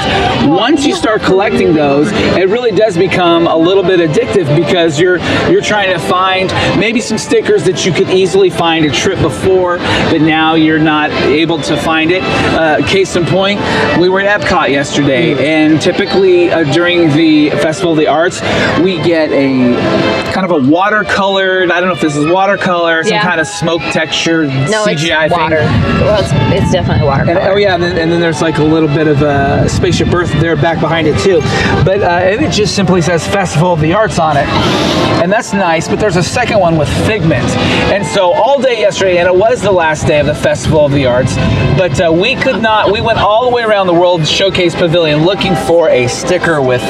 Once 0.49 0.85
you 0.87 0.95
start 0.95 1.23
collecting 1.23 1.73
those, 1.75 2.11
it 2.13 2.49
really 2.49 2.71
does 2.71 2.97
become 2.97 3.47
a 3.47 3.57
little 3.57 3.83
bit 3.83 3.99
addictive 4.01 4.55
because 4.57 5.01
you're 5.01 5.19
you're 5.51 5.63
trying 5.63 5.93
to 5.93 5.99
find 5.99 6.49
maybe 6.79 7.01
some 7.01 7.19
stickers 7.19 7.65
that 7.65 7.85
you 7.87 7.93
could 7.93 8.11
easily 8.11 8.51
find 8.51 8.85
a 8.85 8.91
trip 8.91 9.19
before, 9.21 9.79
but 9.79 10.21
now 10.21 10.55
you're 10.55 10.79
not 10.79 11.11
able 11.11 11.59
to 11.63 11.77
find 11.77 12.11
it. 12.11 12.23
Uh, 12.23 12.87
case 12.87 13.17
in 13.17 13.25
point, 13.27 13.59
we 14.01 14.09
were 14.09 14.21
at 14.21 14.41
Epcot 14.41 14.69
yesterday, 14.71 15.35
and 15.49 15.81
typically 15.81 16.51
uh, 16.51 16.65
during 16.73 17.09
the 17.17 17.51
Festival 17.51 17.93
of 17.93 17.99
the 17.99 18.07
Arts, 18.07 18.41
we 18.83 18.97
get 19.03 19.31
a 19.33 19.75
kind 20.33 20.45
of 20.45 20.51
a 20.51 20.61
watercolored. 20.61 21.71
I 21.71 21.81
don't 21.81 21.89
know 21.89 21.95
if 21.95 22.01
this 22.01 22.17
is 22.17 22.27
watercolor, 22.27 23.03
some 23.03 23.13
Yeah. 23.13 23.23
kind 23.23 23.41
of 23.41 23.47
smoke 23.47 23.81
texture 23.93 24.45
No, 24.47 24.85
CGI 24.85 25.25
it's 25.27 25.35
thing. 25.35 25.43
water. 25.43 25.57
Well, 26.03 26.21
it's, 26.23 26.31
it's 26.63 26.73
definitely 26.73 26.98
water. 27.05 27.31
And, 27.31 27.39
oh 27.39 27.57
yeah, 27.57 27.75
and 27.75 27.83
then, 27.83 27.97
and 27.97 28.11
then 28.11 28.21
there's 28.21 28.43
like 28.43 28.59
a 28.59 28.65
little 28.65 28.89
bit 28.89 29.07
of 29.07 29.23
a 29.23 29.69
spaceship 29.69 30.13
Earth 30.13 30.33
there 30.41 30.57
back 30.57 30.81
behind 30.81 31.07
it 31.07 31.19
too. 31.21 31.41
But 31.85 32.03
uh, 32.03 32.21
and 32.23 32.45
it 32.45 32.53
just 32.53 32.75
simply 32.75 33.03
says 33.03 33.27
Festival 33.27 33.73
of 33.73 33.81
the 33.81 33.93
Arts 33.93 34.19
on 34.19 34.37
it, 34.37 34.47
and 35.23 35.33
that's 35.33 35.53
nice. 35.53 35.89
But 35.89 36.01
there's 36.01 36.17
a 36.17 36.23
second 36.23 36.61
one 36.61 36.77
with 36.77 36.89
Figment, 37.07 37.45
and 37.93 38.07
so 38.07 38.33
all 38.33 38.61
day 38.61 38.81
yesterday, 38.81 39.19
and 39.19 39.29
it 39.29 39.35
was 39.35 39.63
the 39.63 39.73
last 39.73 40.07
day 40.07 40.21
of 40.21 40.27
the 40.27 40.35
Festival 40.35 40.85
of 40.85 40.93
the 40.93 41.07
Arts. 41.07 41.37
But 41.77 42.01
uh, 42.01 42.13
we 42.13 42.35
could 42.35 42.63
not. 42.63 42.93
We 42.93 43.01
went 43.01 43.19
all 43.19 43.49
the 43.49 43.55
way 43.55 43.63
around 43.63 43.87
the 43.87 43.95
World 43.95 44.27
Showcase 44.27 44.75
Pavilion 44.75 45.25
looking 45.25 45.55
for 45.55 45.89
a 45.89 46.07
sticker 46.07 46.61
with 46.61 46.83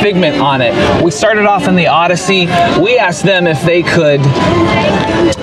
Figment 0.00 0.40
on 0.40 0.60
it. 0.60 1.02
We 1.02 1.10
started 1.10 1.46
off 1.46 1.68
in 1.68 1.76
the 1.76 1.86
Odyssey. 1.86 2.46
We 2.80 2.98
asked 2.98 3.24
them 3.24 3.46
if 3.46 3.62
they 3.62 3.82
could 3.82 4.20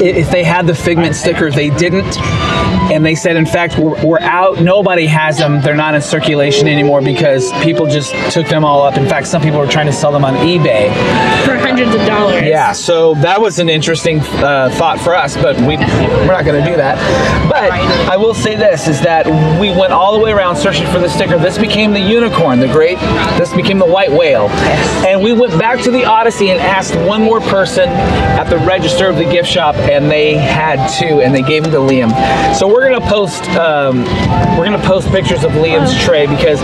if 0.01 0.29
they 0.31 0.43
had 0.43 0.67
the 0.67 0.75
figment 0.75 1.15
sticker 1.15 1.51
they 1.51 1.69
didn't 1.69 2.17
and 2.91 3.05
they 3.05 3.15
said 3.15 3.35
in 3.35 3.45
fact 3.45 3.77
we're, 3.77 3.94
we're 4.03 4.19
out. 4.19 4.61
Nobody 4.61 5.05
has 5.05 5.37
them. 5.37 5.61
They're 5.61 5.75
not 5.75 5.95
in 5.95 6.01
circulation 6.01 6.67
anymore 6.67 7.01
because 7.01 7.51
people 7.63 7.85
just 7.85 8.13
took 8.31 8.47
them 8.47 8.63
all 8.63 8.81
up. 8.81 8.97
In 8.97 9.07
fact 9.07 9.27
some 9.27 9.41
people 9.41 9.59
were 9.59 9.67
trying 9.67 9.87
to 9.87 9.93
sell 9.93 10.11
them 10.11 10.25
on 10.25 10.33
ebay. 10.35 10.89
For 11.45 11.57
hundreds 11.57 11.93
of 11.95 12.05
dollars. 12.05 12.43
yeah 12.43 12.71
so 12.71 13.13
that 13.15 13.39
was 13.39 13.59
an 13.59 13.69
interesting 13.69 14.19
uh, 14.19 14.69
thought 14.73 14.99
for 14.99 15.15
us 15.15 15.35
but 15.35 15.55
we, 15.61 15.77
we're 15.77 16.27
not 16.27 16.45
going 16.45 16.61
to 16.63 16.69
do 16.69 16.75
that. 16.75 16.95
But 17.49 17.71
i 17.71 18.17
will 18.17 18.33
say 18.33 18.55
this 18.55 18.87
is 18.87 19.01
that 19.01 19.25
we 19.59 19.69
went 19.69 19.91
all 19.91 20.13
the 20.17 20.23
way 20.23 20.31
around 20.31 20.55
searching 20.55 20.87
for 20.87 20.99
the 20.99 21.09
sticker. 21.09 21.37
This 21.37 21.57
became 21.57 21.91
the 21.91 21.99
unicorn 21.99 22.59
the 22.59 22.67
great 22.67 22.97
this 23.37 23.53
became 23.53 23.79
the 23.79 23.85
white 23.85 24.11
whale. 24.11 24.47
And 25.05 25.21
we 25.21 25.33
went 25.33 25.57
back 25.59 25.81
to 25.83 25.91
the 25.91 26.05
odyssey 26.05 26.49
and 26.49 26.59
asked 26.59 26.95
one 26.95 27.21
more 27.21 27.39
person 27.39 27.89
at 27.89 28.45
the 28.45 28.57
register 28.59 29.07
of 29.07 29.17
the 29.17 29.25
gift 29.25 29.49
shop 29.49 29.75
and 29.75 30.09
they 30.09 30.35
had 30.35 30.87
two 30.99 31.21
and 31.21 31.33
they 31.33 31.41
gave 31.41 31.63
them 31.63 31.71
to 31.71 31.79
liam. 31.79 32.11
So 32.55 32.67
we're 32.67 32.87
going 32.87 33.01
to 33.01 33.07
post 33.07 33.43
um, 33.85 34.03
we're 34.57 34.65
to 34.65 34.87
post 34.87 35.09
pictures 35.09 35.43
of 35.43 35.51
liam's 35.51 35.97
tray 36.03 36.25
because 36.27 36.59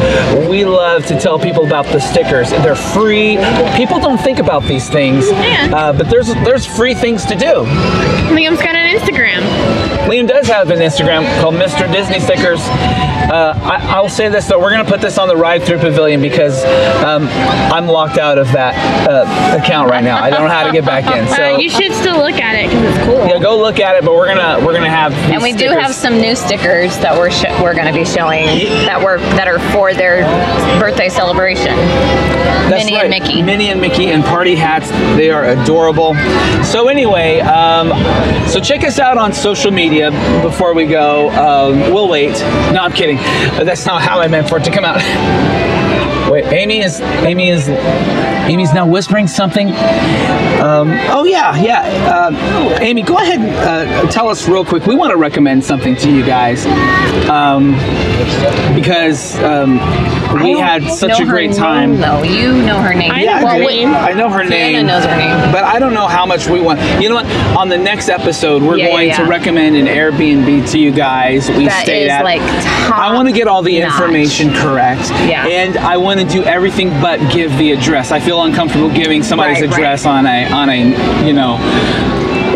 we 0.50 0.66
love 0.66 1.06
to 1.06 1.20
tell 1.20 1.38
people 1.40 1.66
about 1.66 1.86
the 1.86 2.00
stickers. 2.00 2.50
They're 2.50 2.76
free. 2.76 3.38
People 3.76 4.00
don't 4.00 4.20
think 4.20 4.40
about 4.40 4.64
these 4.64 4.90
things 4.90 5.26
uh, 5.32 5.94
but 5.94 6.10
there's 6.10 6.34
there's 6.46 6.66
free 6.66 6.94
things 6.94 7.26
to 7.26 7.36
do. 7.36 7.66
Liam's 8.36 8.62
got 8.62 8.76
an 8.76 8.98
Instagram. 8.98 9.42
Liam 10.12 10.28
does 10.28 10.46
have 10.48 10.70
an 10.72 10.80
Instagram 10.80 11.24
called 11.40 11.56
Mr. 11.56 11.90
Disney 11.90 12.20
Stickers. 12.20 12.60
Uh, 12.60 13.58
I, 13.64 14.02
will 14.02 14.10
say 14.10 14.28
this 14.28 14.46
though, 14.46 14.60
we're 14.60 14.72
gonna 14.72 14.84
put 14.84 15.00
this 15.00 15.18
on 15.18 15.30
the 15.30 15.38
ride 15.38 15.64
through 15.64 15.78
pavilion 15.78 16.22
because 16.22 16.66
um, 17.02 17.30
I'm 17.72 17.88
locked 17.88 18.18
out 18.18 18.38
of 18.38 18.52
that 18.52 18.76
uh, 19.08 19.58
account 19.58 19.90
right 19.90 20.04
now. 20.04 20.22
I 20.22 20.30
don't 20.30 20.42
know 20.42 20.54
how 20.54 20.66
to 20.66 20.72
get 20.74 20.86
back 20.86 21.06
in. 21.06 21.22
Uh, 21.32 21.36
So 21.36 21.58
you 21.58 21.70
should 21.70 21.94
still 21.94 22.18
look 22.18 22.42
at 22.42 22.56
it 22.56 22.70
because 22.70 22.84
it's 22.96 23.06
cool. 23.06 23.26
yeah, 23.28 23.40
go 23.40 23.58
look 23.58 23.80
at 23.80 23.96
it. 23.96 24.04
But 24.04 24.16
we're 24.16 24.28
gonna 24.28 24.66
we're 24.66 24.74
gonna 24.74 24.90
have 24.90 25.14
these 25.14 25.32
and 25.32 25.42
we 25.42 25.54
do 25.54 25.70
have 25.70 25.94
some 25.94 26.18
new 26.18 26.36
stickers 26.36 26.98
that 26.98 27.14
we're 27.18 27.30
we're 27.62 27.74
going 27.74 27.88
to 27.88 27.94
be 27.94 28.04
showing 28.04 28.46
that 28.86 29.02
were 29.02 29.20
that 29.38 29.48
are 29.48 29.60
for 29.72 29.94
their 29.94 30.24
birthday 30.80 31.10
celebration. 31.10 31.76
That's 32.68 32.86
Minnie 32.86 32.96
right. 32.96 33.12
and 33.12 33.24
Mickey. 33.24 33.42
Minnie 33.42 33.70
and 33.70 33.80
Mickey 33.80 34.08
and 34.08 34.24
party 34.24 34.56
hats. 34.56 34.90
They 35.16 35.30
are 35.30 35.46
adorable. 35.46 36.16
So 36.64 36.88
anyway, 36.88 37.40
um, 37.42 37.90
so 38.48 38.60
check 38.60 38.84
us 38.84 39.00
out 39.00 39.18
on 39.18 39.32
social 39.34 39.72
media 39.72 40.01
before 40.42 40.74
we 40.74 40.86
go. 40.86 41.30
Um, 41.30 41.80
we'll 41.94 42.10
wait. 42.10 42.32
No, 42.74 42.80
I'm 42.82 42.94
kidding. 42.94 43.18
That's 43.18 43.86
not 43.86 44.02
how 44.02 44.20
I 44.20 44.28
meant 44.28 44.50
for 44.50 44.58
it 44.58 44.64
to 44.64 44.72
come 44.72 44.84
out. 44.86 45.02
Wait, 46.32 46.46
Amy 46.46 46.82
is 46.82 47.02
Amy 47.02 47.50
is 47.50 47.68
Amy's 48.48 48.74
now 48.74 48.86
whispering 48.88 49.28
something. 49.28 49.70
Um, 49.70 50.92
oh 51.10 51.24
yeah, 51.26 51.56
yeah. 51.62 51.82
Uh, 52.32 52.78
Amy, 52.82 53.02
go 53.02 53.18
ahead 53.18 53.40
and 53.40 53.50
uh, 53.50 54.12
tell 54.12 54.28
us 54.28 54.48
real 54.48 54.64
quick. 54.66 54.86
We 54.86 54.96
want 54.96 55.12
to 55.12 55.18
recommend 55.18 55.64
something 55.64 55.96
to 55.98 56.12
you 56.12 56.24
guys 56.26 56.66
um, 57.30 57.72
because 58.76 59.38
um, 59.40 59.74
we 60.44 60.58
had 60.60 60.84
such 60.90 61.20
a 61.20 61.26
great 61.26 61.54
time. 61.54 61.98
Though 62.00 62.24
you 62.24 62.54
know 62.64 62.80
her 62.82 62.94
name. 62.94 63.12
I 63.12 63.24
Yeah, 63.24 63.40
know 63.40 63.48
I, 63.48 63.58
her 63.60 63.64
name. 63.66 63.88
I 63.90 64.14
know 64.14 64.30
her 64.30 64.44
name. 64.44 64.86
knows 64.86 65.04
her 65.06 65.16
name. 65.18 65.52
But 65.52 65.64
I 65.64 65.80
don't 65.80 65.94
know 65.94 66.08
how 66.08 66.26
much 66.26 66.48
we 66.48 66.62
want. 66.62 66.80
You 67.02 67.10
know 67.10 67.16
what? 67.16 67.26
On 67.58 67.70
the 67.70 67.78
next 67.78 68.10
episode, 68.10 68.62
we're 68.62 68.78
Yeah, 68.78 68.86
yeah, 68.86 68.92
going 68.92 69.14
to 69.16 69.24
recommend 69.26 69.76
an 69.76 69.86
Airbnb 69.88 70.70
to 70.72 70.80
you 70.80 70.92
guys. 70.92 71.50
We 71.50 71.66
That 71.68 71.84
stayed 71.84 72.10
at. 72.10 72.24
like, 72.24 72.42
I 72.92 73.14
want 73.14 73.28
to 73.30 73.34
get 73.34 73.48
all 73.48 73.62
the 73.62 73.80
top-notch. 73.80 74.02
information 74.02 74.54
correct. 74.54 75.10
Yeah. 75.28 75.48
And 75.48 75.78
I 75.78 75.98
want 75.98 76.20
to 76.20 76.26
do 76.26 76.44
everything 76.44 76.90
but 77.02 77.20
give 77.32 77.56
the 77.58 77.72
address. 77.72 78.12
I 78.12 78.20
feel 78.20 78.31
uncomfortable 78.40 78.90
giving 78.94 79.24
somebody's 79.24 79.62
Right, 79.62 79.70
right. 79.70 79.74
address 79.80 80.06
on 80.06 80.26
a 80.26 80.50
on 80.52 80.70
a 80.70 81.26
you 81.28 81.34
know 81.34 81.58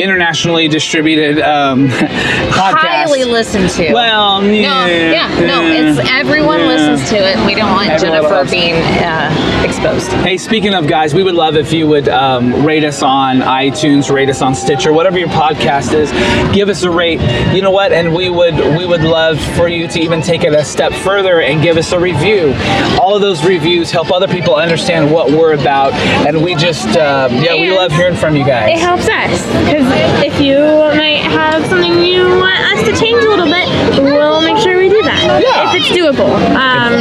internationally 0.01 0.67
distributed 0.67 1.39
um, 1.41 1.87
podcast. 1.89 2.75
Highly 2.75 3.23
listened 3.23 3.69
to. 3.71 3.93
Well, 3.93 4.41
no, 4.41 4.49
yeah, 4.49 4.87
yeah, 4.87 5.39
no. 5.45 5.65
It's 5.65 5.99
everyone 6.09 6.59
yeah. 6.59 6.67
listens 6.67 7.09
to 7.09 7.17
it. 7.17 7.45
We 7.45 7.55
don't 7.55 7.71
want 7.71 7.89
Everyone 7.89 8.15
Jennifer 8.15 8.35
loves- 8.35 8.51
being 8.51 8.75
uh, 8.75 9.63
exposed. 9.65 10.11
Hey, 10.23 10.37
speaking 10.37 10.73
of 10.73 10.87
guys, 10.87 11.13
we 11.13 11.23
would 11.23 11.35
love 11.35 11.55
if 11.55 11.73
you 11.73 11.87
would 11.87 12.07
um, 12.09 12.65
rate 12.65 12.83
us 12.83 13.01
on 13.01 13.37
iTunes, 13.37 14.13
rate 14.13 14.29
us 14.29 14.41
on 14.41 14.55
Stitcher, 14.55 14.93
whatever 14.93 15.17
your 15.17 15.29
podcast 15.29 15.93
is. 15.93 16.11
Give 16.53 16.69
us 16.69 16.83
a 16.83 16.91
rate. 16.91 17.19
You 17.53 17.61
know 17.61 17.71
what? 17.71 17.91
And 17.91 18.13
we 18.13 18.29
would 18.29 18.55
we 18.77 18.85
would 18.85 19.01
love 19.01 19.39
for 19.55 19.67
you 19.67 19.87
to 19.87 19.99
even 19.99 20.21
take 20.21 20.43
it 20.43 20.53
a 20.53 20.63
step 20.63 20.93
further 20.93 21.41
and 21.41 21.61
give 21.61 21.77
us 21.77 21.91
a 21.91 21.99
review. 21.99 22.53
All 23.01 23.15
of 23.15 23.21
those 23.21 23.45
reviews 23.45 23.91
help 23.91 24.11
other 24.11 24.27
people 24.27 24.55
understand 24.55 25.11
what 25.11 25.29
we're 25.29 25.53
about, 25.53 25.93
and 25.93 26.43
we 26.43 26.55
just 26.55 26.87
uh, 26.97 27.29
yeah, 27.31 27.53
we 27.55 27.71
love 27.71 27.91
hearing 27.91 28.15
from 28.15 28.35
you 28.35 28.45
guys. 28.45 28.77
It 28.77 28.79
helps 28.79 29.07
us 29.09 29.45
because 29.65 29.84
if 30.23 30.39
you 30.41 30.59
might 30.95 31.21
have 31.23 31.65
something 31.67 32.03
you 32.03 32.27
want 32.27 32.59
us 32.73 32.83
to 32.87 32.93
change 32.99 33.23
a 33.23 33.29
little 33.29 33.45
bit, 33.45 33.67
we'll 34.01 34.41
make 34.41 34.57
sure 34.57 34.77
we 34.77 34.89
do 34.89 35.01
that. 35.03 35.41
Yeah. 35.41 35.69
If 35.73 35.81
it's 35.81 35.89
doable. 35.89 36.33
Um, 36.55 36.93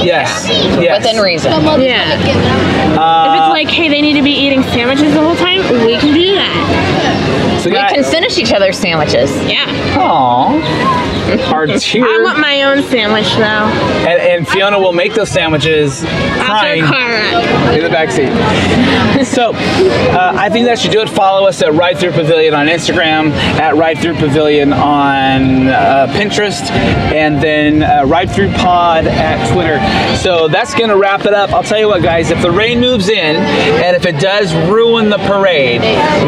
Yes, 0.00 0.48
yes. 0.48 1.04
Within 1.04 1.22
reason. 1.22 1.52
yeah. 1.82 2.14
if 2.14 2.20
it's 2.24 3.50
like, 3.52 3.68
hey, 3.68 3.88
they 3.90 4.00
need 4.00 4.14
to 4.14 4.22
be 4.22 4.30
eating 4.32 4.62
sandwiches 4.62 5.12
the 5.12 5.20
whole 5.20 5.36
time, 5.36 5.60
we 5.84 5.98
can 5.98 6.14
do 6.14 6.34
that. 6.36 7.49
So 7.60 7.68
We 7.70 7.76
guys- 7.76 7.92
can 7.92 8.04
finish 8.04 8.38
each 8.38 8.52
other's 8.52 8.78
sandwiches. 8.78 9.30
Yeah. 9.46 9.66
Aw. 9.98 11.52
Our 11.52 11.66
tier. 11.78 12.04
I 12.04 12.22
want 12.22 12.40
my 12.40 12.62
own 12.64 12.82
sandwich 12.84 13.28
though. 13.34 13.42
and, 14.08 14.20
and 14.20 14.48
Fiona 14.48 14.78
will 14.78 14.92
make 14.92 15.14
those 15.14 15.30
sandwiches 15.30 16.02
After 16.04 16.44
crying 16.46 16.82
car 16.84 17.12
in 17.74 17.82
the 17.84 17.88
back 17.90 18.10
seat. 18.10 18.30
so, 19.24 19.52
uh, 19.54 20.32
I 20.36 20.48
think 20.48 20.66
that 20.66 20.78
should 20.78 20.90
do 20.90 21.00
it. 21.02 21.08
Follow 21.10 21.46
us 21.46 21.60
at 21.62 21.72
Ride 21.74 21.98
Through 21.98 22.12
Pavilion 22.12 22.54
on 22.54 22.66
Instagram, 22.66 23.30
at 23.60 23.76
Ride 23.76 23.98
Through 23.98 24.14
Pavilion 24.14 24.72
on 24.72 25.68
uh, 25.68 26.06
Pinterest, 26.10 26.68
and 26.70 27.40
then 27.42 27.82
uh, 27.82 28.04
Ride 28.06 28.30
Through 28.30 28.50
Pod 28.54 29.06
at 29.06 29.52
Twitter. 29.52 29.78
So 30.16 30.48
that's 30.48 30.74
gonna 30.74 30.96
wrap 30.96 31.26
it 31.26 31.34
up. 31.34 31.50
I'll 31.52 31.62
tell 31.62 31.78
you 31.78 31.88
what, 31.88 32.02
guys. 32.02 32.30
If 32.30 32.40
the 32.42 32.50
rain 32.50 32.80
moves 32.80 33.08
in, 33.08 33.36
and 33.36 33.94
if 33.96 34.06
it 34.06 34.18
does 34.18 34.52
ruin 34.70 35.10
the 35.10 35.18
parade, 35.18 35.80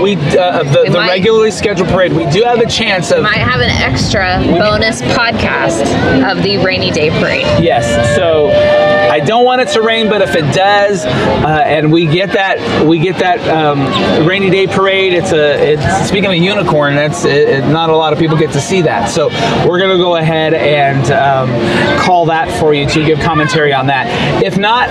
we 0.03 0.17
uh, 0.39 0.63
the, 0.65 0.81
We 0.85 0.89
the 0.91 0.99
might- 0.99 1.22
regularly 1.23 1.53
scheduled 1.53 1.89
parade, 1.89 2.13
we 2.13 2.27
do 2.33 2.43
have 2.43 2.59
a 2.59 2.67
chance 2.67 3.13
of 3.13 3.23
Might 3.23 3.37
have 3.37 3.61
an 3.61 3.71
extra 3.71 4.43
bonus 4.59 5.01
podcast 5.03 5.87
of 6.29 6.43
the 6.43 6.59
rainy 6.59 6.91
day 6.91 7.11
parade. 7.11 7.47
Yes. 7.63 7.87
So 8.17 8.49
I 9.13 9.21
don't 9.21 9.45
want 9.45 9.61
it 9.61 9.69
to 9.75 9.83
rain, 9.83 10.09
but 10.09 10.23
if 10.23 10.35
it 10.35 10.55
does, 10.55 11.05
uh, 11.05 11.63
and 11.67 11.93
we 11.93 12.07
get 12.07 12.33
that, 12.33 12.87
we 12.87 12.99
get 12.99 13.19
that 13.19 13.41
um, 13.47 14.27
rainy 14.27 14.49
day 14.49 14.67
parade. 14.67 15.13
It's 15.13 15.33
a. 15.33 15.73
It's 15.73 16.09
speaking 16.09 16.25
of 16.25 16.33
a 16.33 16.37
unicorn. 16.39 16.95
That's 16.95 17.27
it, 17.27 17.49
it- 17.49 17.69
not 17.69 17.91
a 17.91 17.97
lot 17.97 18.15
of 18.15 18.19
people 18.19 18.39
get 18.39 18.53
to 18.53 18.61
see 18.61 18.81
that. 18.83 19.11
So 19.11 19.29
we're 19.69 19.79
gonna 19.81 19.99
go 19.99 20.17
ahead 20.17 20.55
and 20.55 21.05
um, 21.13 22.01
call 22.01 22.25
that 22.27 22.51
for 22.59 22.73
you 22.73 22.87
to 22.89 23.05
give 23.05 23.21
commentary 23.21 23.75
on 23.75 23.87
that. 23.89 24.07
If 24.43 24.57
not, 24.57 24.89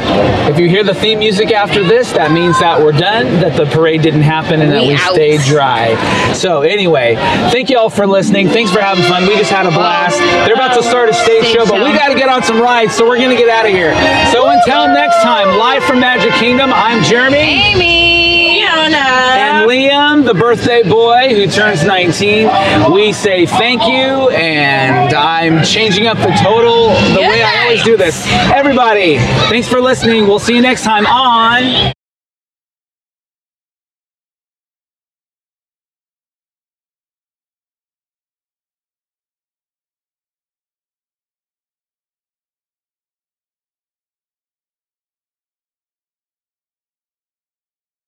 if 0.50 0.60
you 0.60 0.70
hear 0.70 0.84
the 0.84 0.94
theme 0.94 1.18
music 1.18 1.52
after 1.52 1.84
this, 1.84 2.12
that 2.14 2.32
means 2.32 2.60
that 2.60 2.80
we're 2.80 2.92
done. 2.92 3.26
That 3.42 3.58
the 3.58 3.66
parade 3.66 4.04
didn't 4.04 4.22
happen, 4.22 4.62
and 4.62 4.72
that 4.72 4.84
We 4.84 4.90
we 4.90 4.98
stayed 4.98 5.42
dry. 5.42 5.96
So 6.34 6.62
anyway, 6.62 7.16
thank 7.52 7.72
you 7.72 7.80
all 7.80 7.90
for 7.90 8.06
listening. 8.06 8.50
Thanks 8.50 8.72
for 8.72 8.82
having 8.82 9.04
fun. 9.06 9.26
We 9.26 9.36
just 9.38 9.52
had 9.52 9.66
a 9.66 9.72
blast. 9.72 10.20
They're 10.46 10.54
about 10.54 10.76
to 10.78 10.84
start 10.84 11.10
a 11.10 11.14
stage 11.14 11.46
show, 11.46 11.66
but 11.66 11.82
we 11.84 11.92
got 11.98 12.10
to 12.10 12.16
get 12.16 12.30
on 12.30 12.44
some 12.44 12.62
rides, 12.62 12.94
so 12.96 13.08
we're 13.08 13.18
gonna 13.18 13.36
get 13.36 13.50
out 13.50 13.66
of 13.66 13.72
here. 13.72 13.92
So 14.32 14.50
until 14.50 14.88
next 14.88 15.22
time, 15.22 15.58
live 15.58 15.84
from 15.84 16.00
Magic 16.00 16.34
Kingdom, 16.34 16.72
I'm 16.74 17.04
Jeremy. 17.04 17.38
Amy! 17.38 18.60
Yeah. 18.60 18.76
Jonah. 18.76 18.98
And 18.98 19.70
Liam, 19.70 20.26
the 20.26 20.34
birthday 20.34 20.84
boy 20.84 21.34
who 21.34 21.48
turns 21.48 21.84
19, 21.84 22.92
we 22.92 23.14
say 23.14 23.46
thank 23.46 23.82
you, 23.84 24.30
and 24.30 25.14
I'm 25.14 25.64
changing 25.64 26.08
up 26.08 26.18
the 26.18 26.32
total 26.42 26.90
the 26.90 27.20
Good 27.20 27.30
way 27.30 27.44
I 27.44 27.64
always 27.64 27.84
do 27.84 27.98
this. 27.98 28.26
Everybody, 28.54 29.18
thanks 29.50 29.68
for 29.68 29.82
listening. 29.82 30.28
We'll 30.28 30.40
see 30.40 30.56
you 30.56 30.62
next 30.62 30.84
time 30.84 31.06
on. 31.06 31.94